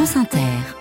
France 0.00 0.16
Inter. 0.16 0.79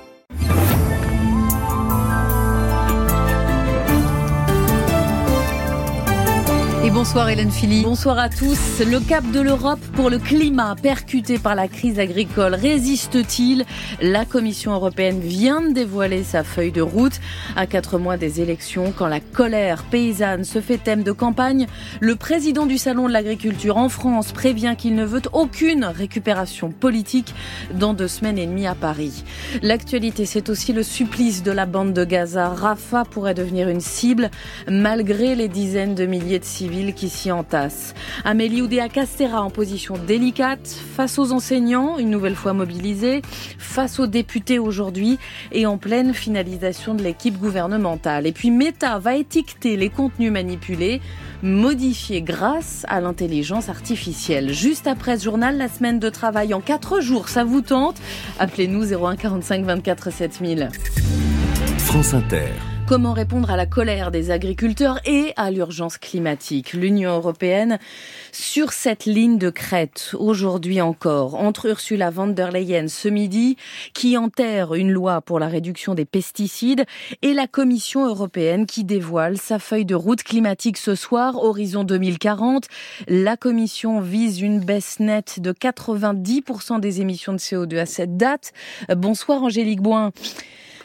Bonsoir 7.00 7.30
Hélène 7.30 7.50
Philly. 7.50 7.84
Bonsoir 7.84 8.20
à 8.20 8.28
tous. 8.28 8.82
Le 8.82 9.00
cap 9.00 9.24
de 9.32 9.40
l'Europe 9.40 9.80
pour 9.94 10.10
le 10.10 10.20
climat 10.20 10.76
percuté 10.76 11.40
par 11.40 11.56
la 11.56 11.70
crise 11.70 11.98
agricole 11.98 12.56
résiste-t-il? 12.56 13.64
La 14.02 14.26
Commission 14.26 14.74
européenne 14.74 15.22
vient 15.22 15.62
de 15.62 15.72
dévoiler 15.72 16.26
sa 16.26 16.44
feuille 16.44 16.74
de 16.74 16.82
route 16.82 17.22
à 17.56 17.68
quatre 17.68 18.00
mois 18.00 18.18
des 18.18 18.42
élections. 18.42 18.92
Quand 18.92 19.08
la 19.08 19.22
colère 19.22 19.84
paysanne 19.84 20.44
se 20.44 20.60
fait 20.60 20.78
thème 20.78 21.04
de 21.04 21.14
campagne, 21.14 21.68
le 22.02 22.18
président 22.18 22.66
du 22.66 22.78
Salon 22.78 23.08
de 23.08 23.14
l'agriculture 23.14 23.78
en 23.78 23.88
France 23.88 24.34
prévient 24.34 24.76
qu'il 24.78 24.96
ne 24.96 25.06
veut 25.06 25.22
aucune 25.32 25.86
récupération 25.86 26.70
politique 26.70 27.34
dans 27.74 27.94
deux 27.94 28.10
semaines 28.10 28.38
et 28.38 28.46
demie 28.46 28.68
à 28.68 28.76
Paris. 28.76 29.24
L'actualité, 29.62 30.26
c'est 30.26 30.50
aussi 30.50 30.74
le 30.74 30.84
supplice 30.84 31.44
de 31.44 31.52
la 31.52 31.66
bande 31.66 31.94
de 31.94 32.04
Gaza. 32.04 32.50
Rafah 32.50 33.06
pourrait 33.06 33.36
devenir 33.36 33.70
une 33.70 33.80
cible 33.80 34.30
malgré 34.70 35.36
les 35.36 35.48
dizaines 35.48 35.96
de 35.96 36.06
milliers 36.06 36.40
de 36.40 36.44
civils 36.44 36.89
qui 36.92 37.10
s'y 37.10 37.32
entassent. 37.32 37.94
Amélie 38.24 38.62
Oudéa 38.62 38.90
Castera 38.90 39.42
en 39.42 39.50
position 39.50 39.96
délicate 39.98 40.68
face 40.68 41.20
aux 41.20 41.32
enseignants, 41.32 41.98
une 41.98 42.10
nouvelle 42.10 42.36
fois 42.36 42.54
mobilisés, 42.54 43.22
face 43.58 44.00
aux 44.00 44.08
députés 44.08 44.60
aujourd'hui 44.60 45.18
et 45.52 45.66
en 45.66 45.78
pleine 45.78 46.14
finalisation 46.14 46.96
de 46.96 47.04
l'équipe 47.04 47.38
gouvernementale. 47.38 48.28
Et 48.28 48.32
puis 48.32 48.52
Meta 48.52 49.00
va 49.00 49.16
étiqueter 49.16 49.78
les 49.78 49.90
contenus 49.90 50.32
manipulés 50.32 51.02
modifiés 51.42 52.22
grâce 52.22 52.86
à 52.90 53.00
l'intelligence 53.02 53.70
artificielle. 53.70 54.54
Juste 54.54 54.88
après 54.88 55.18
ce 55.18 55.24
journal, 55.24 55.58
la 55.58 55.70
semaine 55.70 56.00
de 56.00 56.10
travail 56.10 56.54
en 56.54 56.62
4 56.62 57.02
jours, 57.02 57.30
ça 57.30 57.44
vous 57.44 57.62
tente? 57.62 57.98
Appelez-nous 58.40 58.94
01 58.94 59.16
45 59.16 59.64
24 59.64 60.12
7000. 60.12 60.70
France 61.78 62.14
Inter. 62.14 62.79
Comment 62.90 63.14
répondre 63.14 63.52
à 63.52 63.56
la 63.56 63.68
colère 63.68 64.10
des 64.10 64.32
agriculteurs 64.32 65.00
et 65.06 65.32
à 65.36 65.52
l'urgence 65.52 66.00
climatique 66.00 66.74
L'Union 66.74 67.12
européenne 67.12 67.78
sur 68.32 68.74
cette 68.74 69.06
ligne 69.06 69.38
de 69.38 69.52
crête, 69.52 70.16
aujourd'hui 70.18 70.82
encore, 70.82 71.36
entre 71.36 71.68
Ursula 71.68 72.10
von 72.10 72.30
der 72.30 72.50
Leyen 72.50 72.88
ce 72.88 73.08
midi, 73.08 73.58
qui 73.94 74.18
enterre 74.18 74.74
une 74.74 74.90
loi 74.90 75.22
pour 75.22 75.38
la 75.38 75.50
réduction 75.50 75.94
des 75.94 76.06
pesticides, 76.06 76.84
et 77.22 77.36
la 77.36 77.46
Commission 77.46 78.08
européenne 78.08 78.66
qui 78.66 78.84
dévoile 78.84 79.38
sa 79.38 79.60
feuille 79.60 79.86
de 79.86 79.94
route 79.94 80.24
climatique 80.24 80.78
ce 80.78 80.96
soir, 80.96 81.36
horizon 81.36 81.84
2040. 81.84 82.66
La 83.08 83.38
Commission 83.38 84.02
vise 84.02 84.42
une 84.42 84.62
baisse 84.62 85.00
nette 85.00 85.40
de 85.42 85.52
90% 85.52 86.80
des 86.80 87.02
émissions 87.02 87.34
de 87.34 87.38
CO2 87.38 87.78
à 87.78 87.86
cette 87.86 88.18
date. 88.18 88.52
Bonsoir 88.90 89.44
Angélique 89.44 89.84
Boin. 89.84 90.12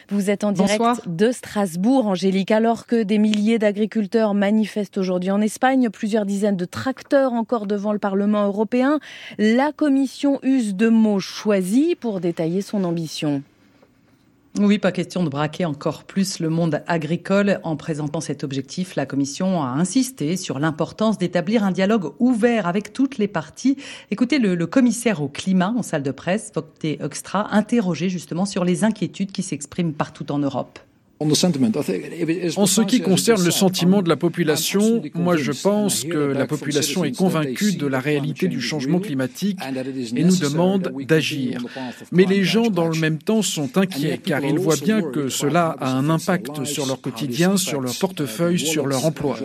Vous 0.09 0.29
êtes 0.29 0.43
en 0.43 0.51
direct 0.51 1.07
de 1.07 1.31
Strasbourg, 1.31 2.07
Angélique. 2.07 2.51
Alors 2.51 2.85
que 2.85 3.03
des 3.03 3.17
milliers 3.17 3.57
d'agriculteurs 3.57 4.33
manifestent 4.33 4.97
aujourd'hui 4.97 5.31
en 5.31 5.41
Espagne, 5.41 5.89
plusieurs 5.89 6.25
dizaines 6.25 6.57
de 6.57 6.65
tracteurs 6.65 7.33
encore 7.33 7.65
devant 7.65 7.91
le 7.91 7.99
Parlement 7.99 8.45
européen, 8.45 8.99
la 9.37 9.71
Commission 9.71 10.39
use 10.43 10.75
de 10.75 10.89
mots 10.89 11.19
choisis 11.19 11.95
pour 11.95 12.19
détailler 12.19 12.61
son 12.61 12.83
ambition. 12.83 13.41
Oui, 14.57 14.79
pas 14.79 14.93
question 14.93 15.25
de 15.25 15.29
braquer 15.29 15.65
encore 15.65 16.05
plus 16.05 16.39
le 16.39 16.47
monde 16.49 16.81
agricole. 16.87 17.59
En 17.63 17.75
présentant 17.75 18.21
cet 18.21 18.45
objectif, 18.45 18.95
la 18.95 19.05
Commission 19.05 19.61
a 19.61 19.67
insisté 19.67 20.37
sur 20.37 20.59
l'importance 20.59 21.17
d'établir 21.17 21.65
un 21.65 21.71
dialogue 21.71 22.13
ouvert 22.19 22.65
avec 22.65 22.93
toutes 22.93 23.17
les 23.17 23.27
parties. 23.27 23.75
Écoutez 24.11 24.39
le, 24.39 24.65
commissaire 24.65 25.21
au 25.21 25.27
climat 25.27 25.73
en 25.77 25.83
salle 25.83 26.03
de 26.03 26.11
presse, 26.11 26.53
Vocte 26.55 26.85
Extra, 26.85 27.53
interrogé 27.53 28.07
justement 28.07 28.45
sur 28.45 28.63
les 28.63 28.85
inquiétudes 28.85 29.33
qui 29.33 29.43
s'expriment 29.43 29.93
partout 29.93 30.31
en 30.31 30.39
Europe. 30.39 30.79
En 31.19 32.65
ce 32.65 32.81
qui 32.81 32.99
concerne 32.99 33.43
le 33.43 33.51
sentiment 33.51 34.01
de 34.01 34.09
la 34.09 34.17
population, 34.17 35.01
moi 35.13 35.37
je 35.37 35.53
pense 35.53 36.03
que 36.03 36.17
la 36.17 36.45
population 36.45 37.05
est 37.05 37.15
convaincue 37.15 37.73
de 37.73 37.87
la 37.87 37.99
réalité 37.99 38.47
du 38.47 38.59
changement 38.59 38.99
climatique 38.99 39.59
et 40.15 40.23
nous 40.23 40.35
demande 40.35 40.91
d'agir. 41.07 41.61
Mais 42.11 42.25
les 42.25 42.43
gens 42.43 42.69
dans 42.69 42.87
le 42.87 42.99
même 42.99 43.17
temps 43.17 43.41
sont 43.41 43.77
inquiets 43.77 44.19
car 44.23 44.43
ils 44.43 44.59
voient 44.59 44.75
bien 44.75 45.01
que 45.01 45.29
cela 45.29 45.75
a 45.79 45.91
un 45.91 46.09
impact 46.09 46.65
sur 46.65 46.85
leur 46.85 46.99
quotidien, 46.99 47.55
sur 47.55 47.79
leur 47.79 47.97
portefeuille, 47.97 48.59
sur 48.59 48.85
leur 48.85 49.05
emploi. 49.05 49.37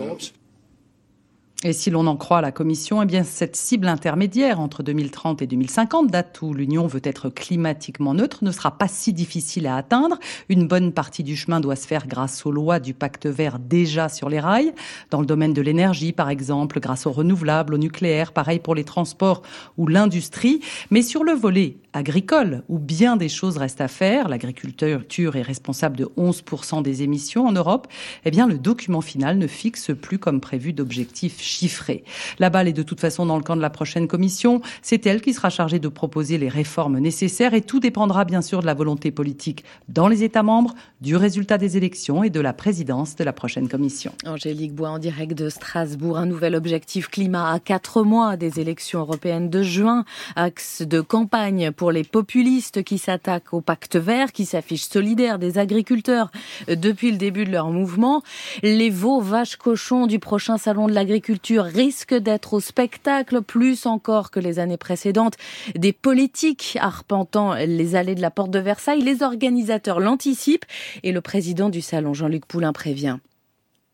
Et 1.63 1.73
si 1.73 1.91
l'on 1.91 2.07
en 2.07 2.17
croit 2.17 2.41
la 2.41 2.51
Commission, 2.51 3.03
eh 3.03 3.05
bien 3.05 3.23
cette 3.23 3.55
cible 3.55 3.87
intermédiaire 3.87 4.59
entre 4.59 4.81
2030 4.81 5.43
et 5.43 5.47
2050, 5.47 6.07
date 6.07 6.41
où 6.41 6.55
l'Union 6.55 6.87
veut 6.87 7.01
être 7.03 7.29
climatiquement 7.29 8.15
neutre, 8.15 8.43
ne 8.43 8.51
sera 8.51 8.79
pas 8.79 8.87
si 8.87 9.13
difficile 9.13 9.67
à 9.67 9.75
atteindre. 9.75 10.17
Une 10.49 10.67
bonne 10.67 10.91
partie 10.91 11.21
du 11.21 11.35
chemin 11.35 11.59
doit 11.59 11.75
se 11.75 11.85
faire 11.85 12.07
grâce 12.07 12.47
aux 12.47 12.51
lois 12.51 12.79
du 12.79 12.95
pacte 12.95 13.27
vert 13.27 13.59
déjà 13.59 14.09
sur 14.09 14.27
les 14.27 14.39
rails, 14.39 14.73
dans 15.11 15.19
le 15.19 15.27
domaine 15.27 15.53
de 15.53 15.61
l'énergie 15.61 16.13
par 16.13 16.31
exemple, 16.31 16.79
grâce 16.79 17.05
aux 17.05 17.11
renouvelables, 17.11 17.75
au 17.75 17.77
nucléaire, 17.77 18.31
pareil 18.31 18.57
pour 18.57 18.73
les 18.73 18.83
transports 18.83 19.43
ou 19.77 19.85
l'industrie. 19.85 20.61
Mais 20.89 21.03
sur 21.03 21.23
le 21.23 21.33
volet 21.33 21.77
agricole, 21.93 22.63
où 22.69 22.79
bien 22.79 23.17
des 23.17 23.29
choses 23.29 23.57
restent 23.57 23.81
à 23.81 23.87
faire, 23.87 24.29
l'agriculture 24.29 25.35
est 25.35 25.41
responsable 25.43 25.97
de 25.97 26.05
11% 26.17 26.81
des 26.81 27.03
émissions 27.03 27.45
en 27.45 27.51
Europe, 27.51 27.87
eh 28.25 28.31
bien 28.31 28.47
le 28.47 28.57
document 28.57 29.01
final 29.01 29.37
ne 29.37 29.45
fixe 29.45 29.91
plus 30.01 30.17
comme 30.17 30.41
prévu 30.41 30.73
d'objectifs 30.73 31.39
chiffré. 31.51 32.03
La 32.39 32.49
balle 32.49 32.67
est 32.67 32.73
de 32.73 32.83
toute 32.83 32.99
façon 32.99 33.25
dans 33.25 33.37
le 33.37 33.43
camp 33.43 33.55
de 33.55 33.61
la 33.61 33.69
prochaine 33.69 34.07
commission. 34.07 34.61
C'est 34.81 35.05
elle 35.05 35.21
qui 35.21 35.33
sera 35.33 35.49
chargée 35.49 35.79
de 35.79 35.87
proposer 35.87 36.37
les 36.37 36.49
réformes 36.49 36.99
nécessaires 36.99 37.53
et 37.53 37.61
tout 37.61 37.79
dépendra 37.79 38.25
bien 38.25 38.41
sûr 38.41 38.61
de 38.61 38.65
la 38.65 38.73
volonté 38.73 39.11
politique 39.11 39.63
dans 39.89 40.07
les 40.07 40.23
États 40.23 40.43
membres, 40.43 40.73
du 41.01 41.15
résultat 41.15 41.57
des 41.57 41.77
élections 41.77 42.23
et 42.23 42.29
de 42.29 42.39
la 42.39 42.53
présidence 42.53 43.15
de 43.15 43.23
la 43.23 43.33
prochaine 43.33 43.67
commission. 43.67 44.13
Angélique 44.25 44.73
Bois 44.73 44.89
en 44.89 44.99
direct 44.99 45.33
de 45.33 45.49
Strasbourg. 45.49 46.17
Un 46.17 46.25
nouvel 46.25 46.55
objectif 46.55 47.09
climat 47.09 47.51
à 47.51 47.59
quatre 47.59 48.03
mois 48.03 48.37
des 48.37 48.59
élections 48.59 48.99
européennes 48.99 49.49
de 49.49 49.61
juin. 49.61 50.05
Axe 50.35 50.81
de 50.83 51.01
campagne 51.01 51.71
pour 51.71 51.91
les 51.91 52.03
populistes 52.03 52.83
qui 52.83 52.97
s'attaquent 52.97 53.53
au 53.53 53.61
pacte 53.61 53.97
vert, 53.97 54.31
qui 54.31 54.45
s'affichent 54.45 54.87
solidaires 54.87 55.39
des 55.39 55.57
agriculteurs 55.57 56.31
depuis 56.67 57.11
le 57.11 57.17
début 57.17 57.45
de 57.45 57.51
leur 57.51 57.69
mouvement. 57.69 58.21
Les 58.63 58.89
veaux, 58.89 59.21
vaches, 59.21 59.57
cochons 59.57 60.07
du 60.07 60.19
prochain 60.19 60.57
salon 60.57 60.87
de 60.87 60.93
l'agriculture 60.93 61.40
risque 61.49 62.13
d'être 62.13 62.53
au 62.53 62.59
spectacle, 62.59 63.41
plus 63.41 63.85
encore 63.85 64.31
que 64.31 64.39
les 64.39 64.59
années 64.59 64.77
précédentes, 64.77 65.35
des 65.75 65.93
politiques 65.93 66.77
arpentant 66.79 67.53
les 67.55 67.95
allées 67.95 68.15
de 68.15 68.21
la 68.21 68.31
porte 68.31 68.51
de 68.51 68.59
Versailles. 68.59 69.01
Les 69.01 69.23
organisateurs 69.23 69.99
l'anticipent 69.99 70.65
et 71.03 71.11
le 71.11 71.21
président 71.21 71.69
du 71.69 71.81
salon, 71.81 72.13
Jean-Luc 72.13 72.45
Poulain, 72.45 72.73
prévient. 72.73 73.17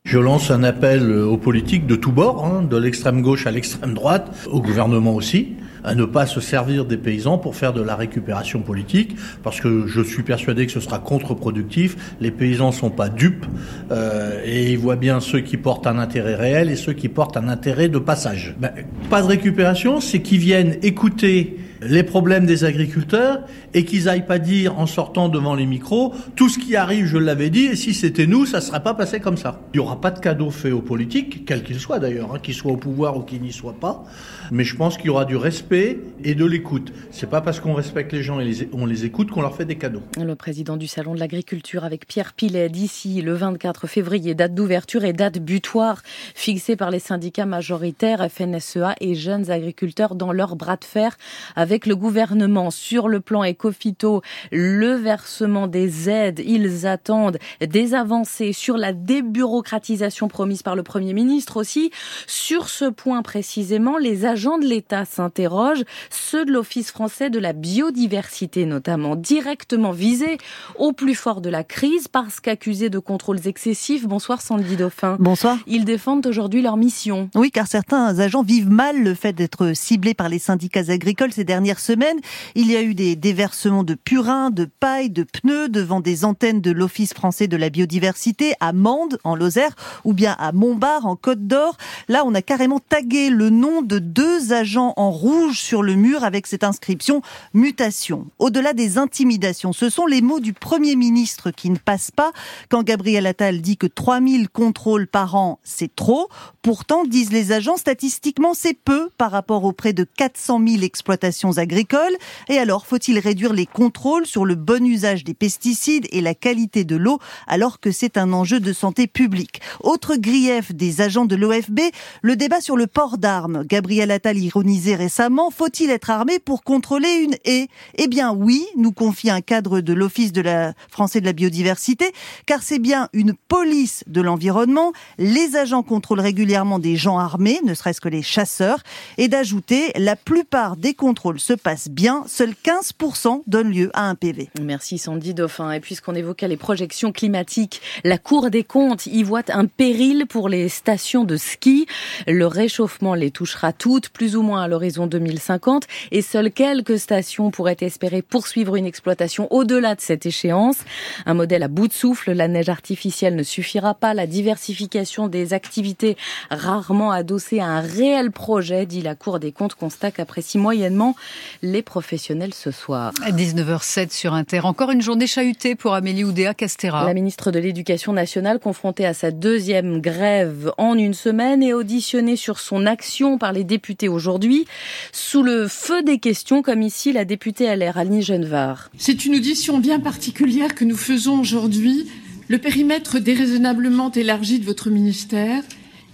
Je 0.08 0.20
lance 0.20 0.52
un 0.52 0.64
appel 0.64 1.12
aux 1.12 1.36
politiques 1.36 1.86
de 1.86 1.98
tous 1.98 2.14
bords, 2.14 2.46
hein, 2.46 2.64
de 2.64 2.78
l'extrême 2.78 3.22
gauche 3.22 3.46
à 3.46 3.52
l'extrême 3.52 3.94
droite, 3.94 4.48
au 4.50 4.62
gouvernement 4.62 5.14
aussi, 5.14 5.56
à 5.84 5.96
ne 5.96 6.06
pas 6.06 6.26
se 6.26 6.40
servir 6.40 6.86
des 6.86 6.96
paysans 6.96 7.38
pour 7.38 7.58
faire 7.58 7.74
de 7.74 7.82
la 7.82 7.98
récupération 7.98 8.62
politique, 8.62 9.18
parce 9.44 9.60
que 9.60 9.86
je 9.86 10.00
suis 10.00 10.24
persuadé 10.24 10.66
que 10.66 10.72
ce 10.72 10.80
sera 10.80 11.00
contre-productif. 11.00 12.16
Les 12.22 12.32
paysans 12.32 12.72
sont 12.72 12.90
pas 12.90 13.10
dupes 13.10 13.46
euh, 13.92 14.42
et 14.46 14.72
ils 14.72 14.78
voient 14.78 14.96
bien 14.96 15.20
ceux 15.20 15.42
qui 15.42 15.58
portent 15.58 15.88
un 15.88 16.00
intérêt 16.00 16.36
réel 16.36 16.70
et 16.70 16.78
ceux 16.78 16.94
qui 16.94 17.10
portent 17.10 17.36
un 17.36 17.50
intérêt 17.50 17.90
de 17.90 18.00
passage. 18.00 18.56
Ben, 18.62 18.72
pas 19.10 19.22
de 19.22 19.28
récupération, 19.28 20.00
c'est 20.00 20.22
qu'ils 20.22 20.40
viennent 20.40 20.78
écouter 20.84 21.58
les 21.82 22.04
problèmes 22.04 22.46
des 22.46 22.64
agriculteurs 22.64 23.42
et 23.74 23.86
qu'ils 23.86 24.10
aillent 24.10 24.26
pas 24.26 24.40
dire 24.40 24.78
en 24.80 24.86
sortant 24.86 25.30
devant 25.30 25.56
les 25.56 25.66
micros 25.66 26.14
tout 26.36 26.50
ce 26.50 26.60
qui 26.60 26.76
arrive, 26.76 27.06
je 27.06 27.18
l'avais 27.18 27.50
dit, 27.50 27.66
et 27.66 27.76
si 27.76 27.94
c'était 27.94 28.28
nous, 28.28 28.46
ça 28.46 28.62
serait 28.62 28.84
pas 28.84 28.94
passé 28.94 29.20
comme 29.20 29.38
ça. 29.38 29.62
Il 29.74 29.78
y 29.78 29.80
aura 29.80 30.02
pas 30.02 30.12
de 30.12 30.20
cadeau 30.20 30.50
fait 30.50 30.72
aux 30.72 30.82
politiques, 30.82 31.46
quels 31.46 31.64
qu'ils 31.64 31.80
soient 31.80 32.00
d'ailleurs, 32.00 32.34
hein, 32.34 32.40
qu'ils 32.42 32.54
soient 32.54 32.72
au 32.72 32.78
pouvoir 32.78 33.18
ou 33.18 33.22
qu'ils 33.22 33.42
n'y 33.42 33.52
soient 33.52 33.80
pas. 33.80 34.04
Mais 34.52 34.64
je 34.64 34.76
pense 34.76 34.98
qu'il 34.98 35.08
y 35.08 35.10
aura 35.10 35.26
du 35.26 35.36
respect 35.36 36.00
et 36.24 36.36
de 36.36 36.46
l'écoute. 36.46 36.94
C'est 37.12 37.30
pas 37.30 37.42
parce 37.42 37.60
qu'on 37.60 37.74
respecte 37.74 38.14
les 38.14 38.24
gens 38.24 38.40
et 38.40 38.46
les, 38.46 38.70
on 38.74 38.86
les 38.86 39.06
écoute 39.06 39.32
qu'on 39.32 39.42
leur 39.42 39.56
fait 39.56 39.66
des 39.66 39.76
cadeaux. 39.76 40.02
Le 40.18 40.36
président 40.36 40.78
du 40.78 40.88
salon 40.88 41.14
de 41.14 41.20
l'agriculture 41.20 41.84
avec 41.84 42.08
Pierre 42.08 42.34
Pilet 42.34 42.70
d'ici 42.70 43.22
le 43.22 43.34
24 43.34 43.88
février, 43.88 44.36
date 44.36 44.56
d'ouverture 44.56 45.04
et 45.04 45.14
date 45.14 45.40
butoir 45.40 46.02
fixée 46.34 46.76
par 46.76 46.92
les 46.92 47.00
syndicats 47.00 47.46
majoritaires 47.46 48.28
FNSEA 48.32 48.96
et 49.02 49.16
jeunes 49.16 49.52
agriculteurs 49.52 50.16
dans 50.16 50.32
leur 50.32 50.56
bras 50.56 50.78
de 50.78 50.86
fer 50.86 51.18
avec 51.56 51.67
le 51.86 51.96
gouvernement 51.96 52.72
sur 52.72 53.08
le 53.08 53.20
plan 53.20 53.44
écofito, 53.44 54.22
le 54.52 54.94
versement 54.94 55.68
des 55.68 56.10
aides. 56.10 56.42
Ils 56.46 56.88
attendent 56.88 57.38
des 57.62 57.94
avancées 57.94 58.54
sur 58.54 58.78
la 58.78 58.94
débureaucratisation 58.94 60.28
promise 60.28 60.64
par 60.64 60.76
le 60.76 60.84
Premier 60.84 61.14
ministre 61.14 61.58
aussi. 61.58 61.92
Sur 62.26 62.70
ce 62.70 62.86
point 62.86 63.22
précisément, 63.22 63.98
les 63.98 64.26
agents 64.26 64.58
de 64.58 64.66
l'État 64.66 65.06
s'interrogent, 65.06 65.84
ceux 66.10 66.46
de 66.46 66.52
l'Office 66.52 66.92
français 66.92 67.30
de 67.30 67.40
la 67.40 67.54
biodiversité 67.54 68.66
notamment, 68.66 69.16
directement 69.16 69.92
visés 69.92 70.38
au 70.78 70.94
plus 70.94 71.16
fort 71.16 71.42
de 71.42 71.50
la 71.50 71.64
crise 71.64 72.08
parce 72.08 72.40
qu'accusés 72.40 72.90
de 72.90 73.00
contrôles 73.00 73.48
excessifs. 73.48 74.08
Bonsoir 74.08 74.42
Sandy 74.42 74.78
Dauphin. 74.78 75.18
Bonsoir. 75.20 75.58
Ils 75.68 75.86
défendent 75.86 76.26
aujourd'hui 76.26 76.62
leur 76.62 76.78
mission. 76.78 77.30
Oui, 77.36 77.52
car 77.52 77.68
certains 77.68 78.20
agents 78.20 78.44
vivent 78.44 78.70
mal 78.70 79.04
le 79.04 79.14
fait 79.14 79.34
d'être 79.34 79.74
ciblés 79.76 80.14
par 80.14 80.30
les 80.30 80.40
syndicats 80.40 80.90
agricoles 80.90 81.34
ces 81.34 81.44
derniers 81.44 81.57
dernières 81.58 81.80
semaines. 81.80 82.20
Il 82.54 82.70
y 82.70 82.76
a 82.76 82.84
eu 82.84 82.94
des 82.94 83.16
déversements 83.16 83.84
de 83.84 83.96
purin, 83.96 84.52
de 84.52 84.66
paille, 84.66 85.10
de 85.10 85.24
pneus 85.24 85.70
devant 85.70 86.02
des 86.02 86.24
antennes 86.24 86.62
de 86.62 86.70
l'Office 86.70 87.16
français 87.16 87.48
de 87.48 87.58
la 87.58 87.72
biodiversité 87.72 88.54
à 88.60 88.74
Mende, 88.74 89.18
en 89.24 89.36
Lozère, 89.36 89.76
ou 90.04 90.14
bien 90.14 90.36
à 90.38 90.52
Montbard, 90.52 91.08
en 91.08 91.16
Côte 91.16 91.48
d'Or. 91.48 91.76
Là, 92.10 92.22
on 92.28 92.36
a 92.36 92.44
carrément 92.44 92.80
tagué 92.80 93.32
le 93.32 93.50
nom 93.50 93.82
de 93.82 93.98
deux 93.98 94.54
agents 94.54 94.94
en 94.98 95.10
rouge 95.10 95.60
sur 95.60 95.82
le 95.82 95.96
mur 95.96 96.24
avec 96.24 96.46
cette 96.46 96.64
inscription 96.64 97.24
mutation. 97.56 98.28
Au-delà 98.38 98.74
des 98.74 99.00
intimidations, 99.00 99.74
ce 99.74 99.90
sont 99.90 100.06
les 100.06 100.22
mots 100.22 100.40
du 100.40 100.54
Premier 100.54 100.96
ministre 100.96 101.50
qui 101.50 101.72
ne 101.72 101.78
passent 101.80 102.12
pas. 102.12 102.34
Quand 102.70 102.84
Gabriel 102.84 103.26
Attal 103.26 103.62
dit 103.62 103.78
que 103.78 103.88
3000 103.88 104.48
contrôles 104.50 105.08
par 105.08 105.34
an, 105.34 105.58
c'est 105.64 105.96
trop. 105.96 106.30
Pourtant, 106.62 107.04
disent 107.04 107.32
les 107.32 107.52
agents, 107.52 107.78
statistiquement, 107.78 108.54
c'est 108.54 108.76
peu 108.76 109.10
par 109.18 109.32
rapport 109.32 109.64
aux 109.64 109.74
près 109.74 109.94
de 109.94 110.04
400 110.04 110.62
000 110.64 110.84
exploitations 110.84 111.47
agricoles. 111.54 112.16
Et 112.50 112.58
alors, 112.58 112.86
faut-il 112.86 113.20
réduire 113.20 113.54
les 113.54 113.66
contrôles 113.66 114.26
sur 114.26 114.46
le 114.46 114.56
bon 114.56 114.86
usage 114.86 115.24
des 115.24 115.34
pesticides 115.34 116.08
et 116.12 116.22
la 116.22 116.36
qualité 116.36 116.84
de 116.84 116.96
l'eau 116.96 117.20
alors 117.48 117.80
que 117.80 117.92
c'est 117.92 118.18
un 118.18 118.34
enjeu 118.34 118.60
de 118.60 118.74
santé 118.74 119.08
publique? 119.08 119.62
Autre 119.82 120.16
grief 120.16 120.74
des 120.74 121.02
agents 121.02 121.26
de 121.26 121.36
l'OFB, 121.36 121.80
le 122.22 122.36
débat 122.36 122.62
sur 122.62 122.78
le 122.78 122.88
port 122.88 123.18
d'armes. 123.18 123.64
Gabriel 123.66 124.12
Attal 124.12 124.38
ironisait 124.38 124.96
récemment, 124.96 125.50
faut-il 125.52 125.90
être 125.90 126.10
armé 126.10 126.40
pour 126.40 126.64
contrôler 126.64 127.10
une 127.24 127.36
haie? 127.46 127.68
Eh 127.96 128.08
bien 128.08 128.32
oui, 128.34 128.66
nous 128.76 128.92
confie 128.92 129.30
un 129.30 129.42
cadre 129.42 129.82
de 129.82 129.94
l'Office 129.94 130.32
de 130.32 130.42
la 130.42 130.74
français 130.90 131.22
de 131.22 131.26
la 131.26 131.34
biodiversité, 131.34 132.12
car 132.46 132.62
c'est 132.64 132.80
bien 132.80 133.10
une 133.14 133.34
police 133.34 134.04
de 134.08 134.22
l'environnement. 134.22 134.92
Les 135.18 135.56
agents 135.56 135.84
contrôlent 135.84 136.20
régulièrement 136.20 136.80
des 136.80 136.96
gens 136.96 137.18
armés, 137.18 137.60
ne 137.64 137.74
serait-ce 137.74 138.02
que 138.02 138.10
les 138.10 138.22
chasseurs, 138.22 138.80
et 139.18 139.28
d'ajouter, 139.28 139.92
la 139.96 140.16
plupart 140.16 140.78
des 140.78 140.94
contrôles 140.94 141.37
se 141.40 141.54
passent 141.54 141.90
bien, 141.90 142.24
seuls 142.28 142.54
15% 142.64 143.42
donnent 143.48 143.72
lieu 143.72 143.90
à 143.94 144.10
un 144.10 144.16
PV. 144.16 144.50
Merci 144.62 144.98
Sandy 144.98 145.34
Dauphin. 145.34 145.72
Et 145.72 145.80
puisqu'on 145.80 146.16
évoquait 146.16 146.48
les 146.48 146.58
projections 146.58 147.12
climatiques, 147.12 147.82
la 148.04 148.18
Cour 148.18 148.50
des 148.50 148.64
comptes 148.64 149.06
y 149.06 149.24
voit 149.24 149.44
un 149.50 149.66
péril 149.66 150.26
pour 150.28 150.50
les 150.50 150.70
stations 150.70 151.24
de 151.24 151.38
ski. 151.38 151.88
Le 152.28 152.46
réchauffement 152.46 153.14
les 153.14 153.32
touchera 153.32 153.74
toutes, 153.74 154.10
plus 154.10 154.36
ou 154.36 154.42
moins 154.42 154.64
à 154.64 154.68
l'horizon 154.68 155.08
2050, 155.08 155.86
et 156.12 156.22
seules 156.22 156.52
quelques 156.52 157.00
stations 157.00 157.52
pourraient 157.52 157.78
espérer 157.82 158.22
poursuivre 158.22 158.76
une 158.76 158.86
exploitation 158.86 159.48
au-delà 159.52 159.96
de 159.96 160.02
cette 160.02 160.26
échéance. 160.26 160.78
Un 161.26 161.34
modèle 161.34 161.64
à 161.64 161.68
bout 161.68 161.88
de 161.88 161.94
souffle, 161.94 162.32
la 162.34 162.48
neige 162.48 162.70
artificielle 162.70 163.36
ne 163.36 163.44
suffira 163.44 163.94
pas, 163.94 164.14
la 164.14 164.28
diversification 164.28 165.28
des 165.28 165.54
activités 165.54 166.18
rarement 166.50 167.12
adossée 167.12 167.60
à 167.60 167.68
un 167.68 167.82
réel 167.82 168.32
projet, 168.32 168.86
dit 168.86 169.02
la 169.02 169.16
Cour 169.16 169.40
des 169.40 169.52
comptes, 169.52 169.76
constate 169.76 170.16
qu'apprécient 170.16 170.62
moyennement 170.62 171.16
les 171.62 171.82
professionnels 171.82 172.54
ce 172.54 172.72
soir. 172.72 173.14
À 173.24 173.32
19h07 173.32 174.12
sur 174.12 174.34
Inter, 174.34 174.62
encore 174.64 174.92
une 174.92 175.02
journée 175.02 175.28
chahutée 175.28 175.76
pour 175.76 175.94
Amélie 175.94 176.24
Oudéa 176.24 176.54
Castera. 176.54 177.06
La 177.06 177.14
ministre 177.14 177.52
de 177.52 177.60
l'Éducation 177.60 178.14
nationale, 178.14 178.60
confrontée 178.60 179.06
à 179.06 179.14
sa 179.14 179.32
deuxième 179.32 180.02
grève 180.02 180.72
en 180.78 180.98
une 180.98 181.14
semaine, 181.14 181.64
est 181.64 181.74
auditionnée 181.74 182.36
sur 182.36 182.60
son 182.60 182.86
action 182.86 183.38
par 183.38 183.54
les 183.54 183.64
députés 183.64 184.10
aujourd'hui, 184.10 184.66
sous 185.12 185.44
le 185.44 185.68
feu 185.68 186.04
des 186.04 186.20
questions, 186.20 186.62
comme 186.62 186.82
ici 186.82 187.12
la 187.12 187.26
députée 187.26 187.74
LR, 187.76 187.98
Annie 187.98 188.22
Genevard. 188.22 188.90
C'est 188.98 189.26
une 189.26 189.36
audition 189.36 189.80
bien 189.80 190.00
particulière 190.00 190.76
que 190.76 190.86
nous 190.86 190.98
faisons 190.98 191.40
aujourd'hui. 191.40 192.08
Le 192.48 192.60
périmètre 192.60 193.20
déraisonnablement 193.20 194.12
élargi 194.12 194.60
de 194.60 194.66
votre 194.66 194.90
ministère 194.90 195.64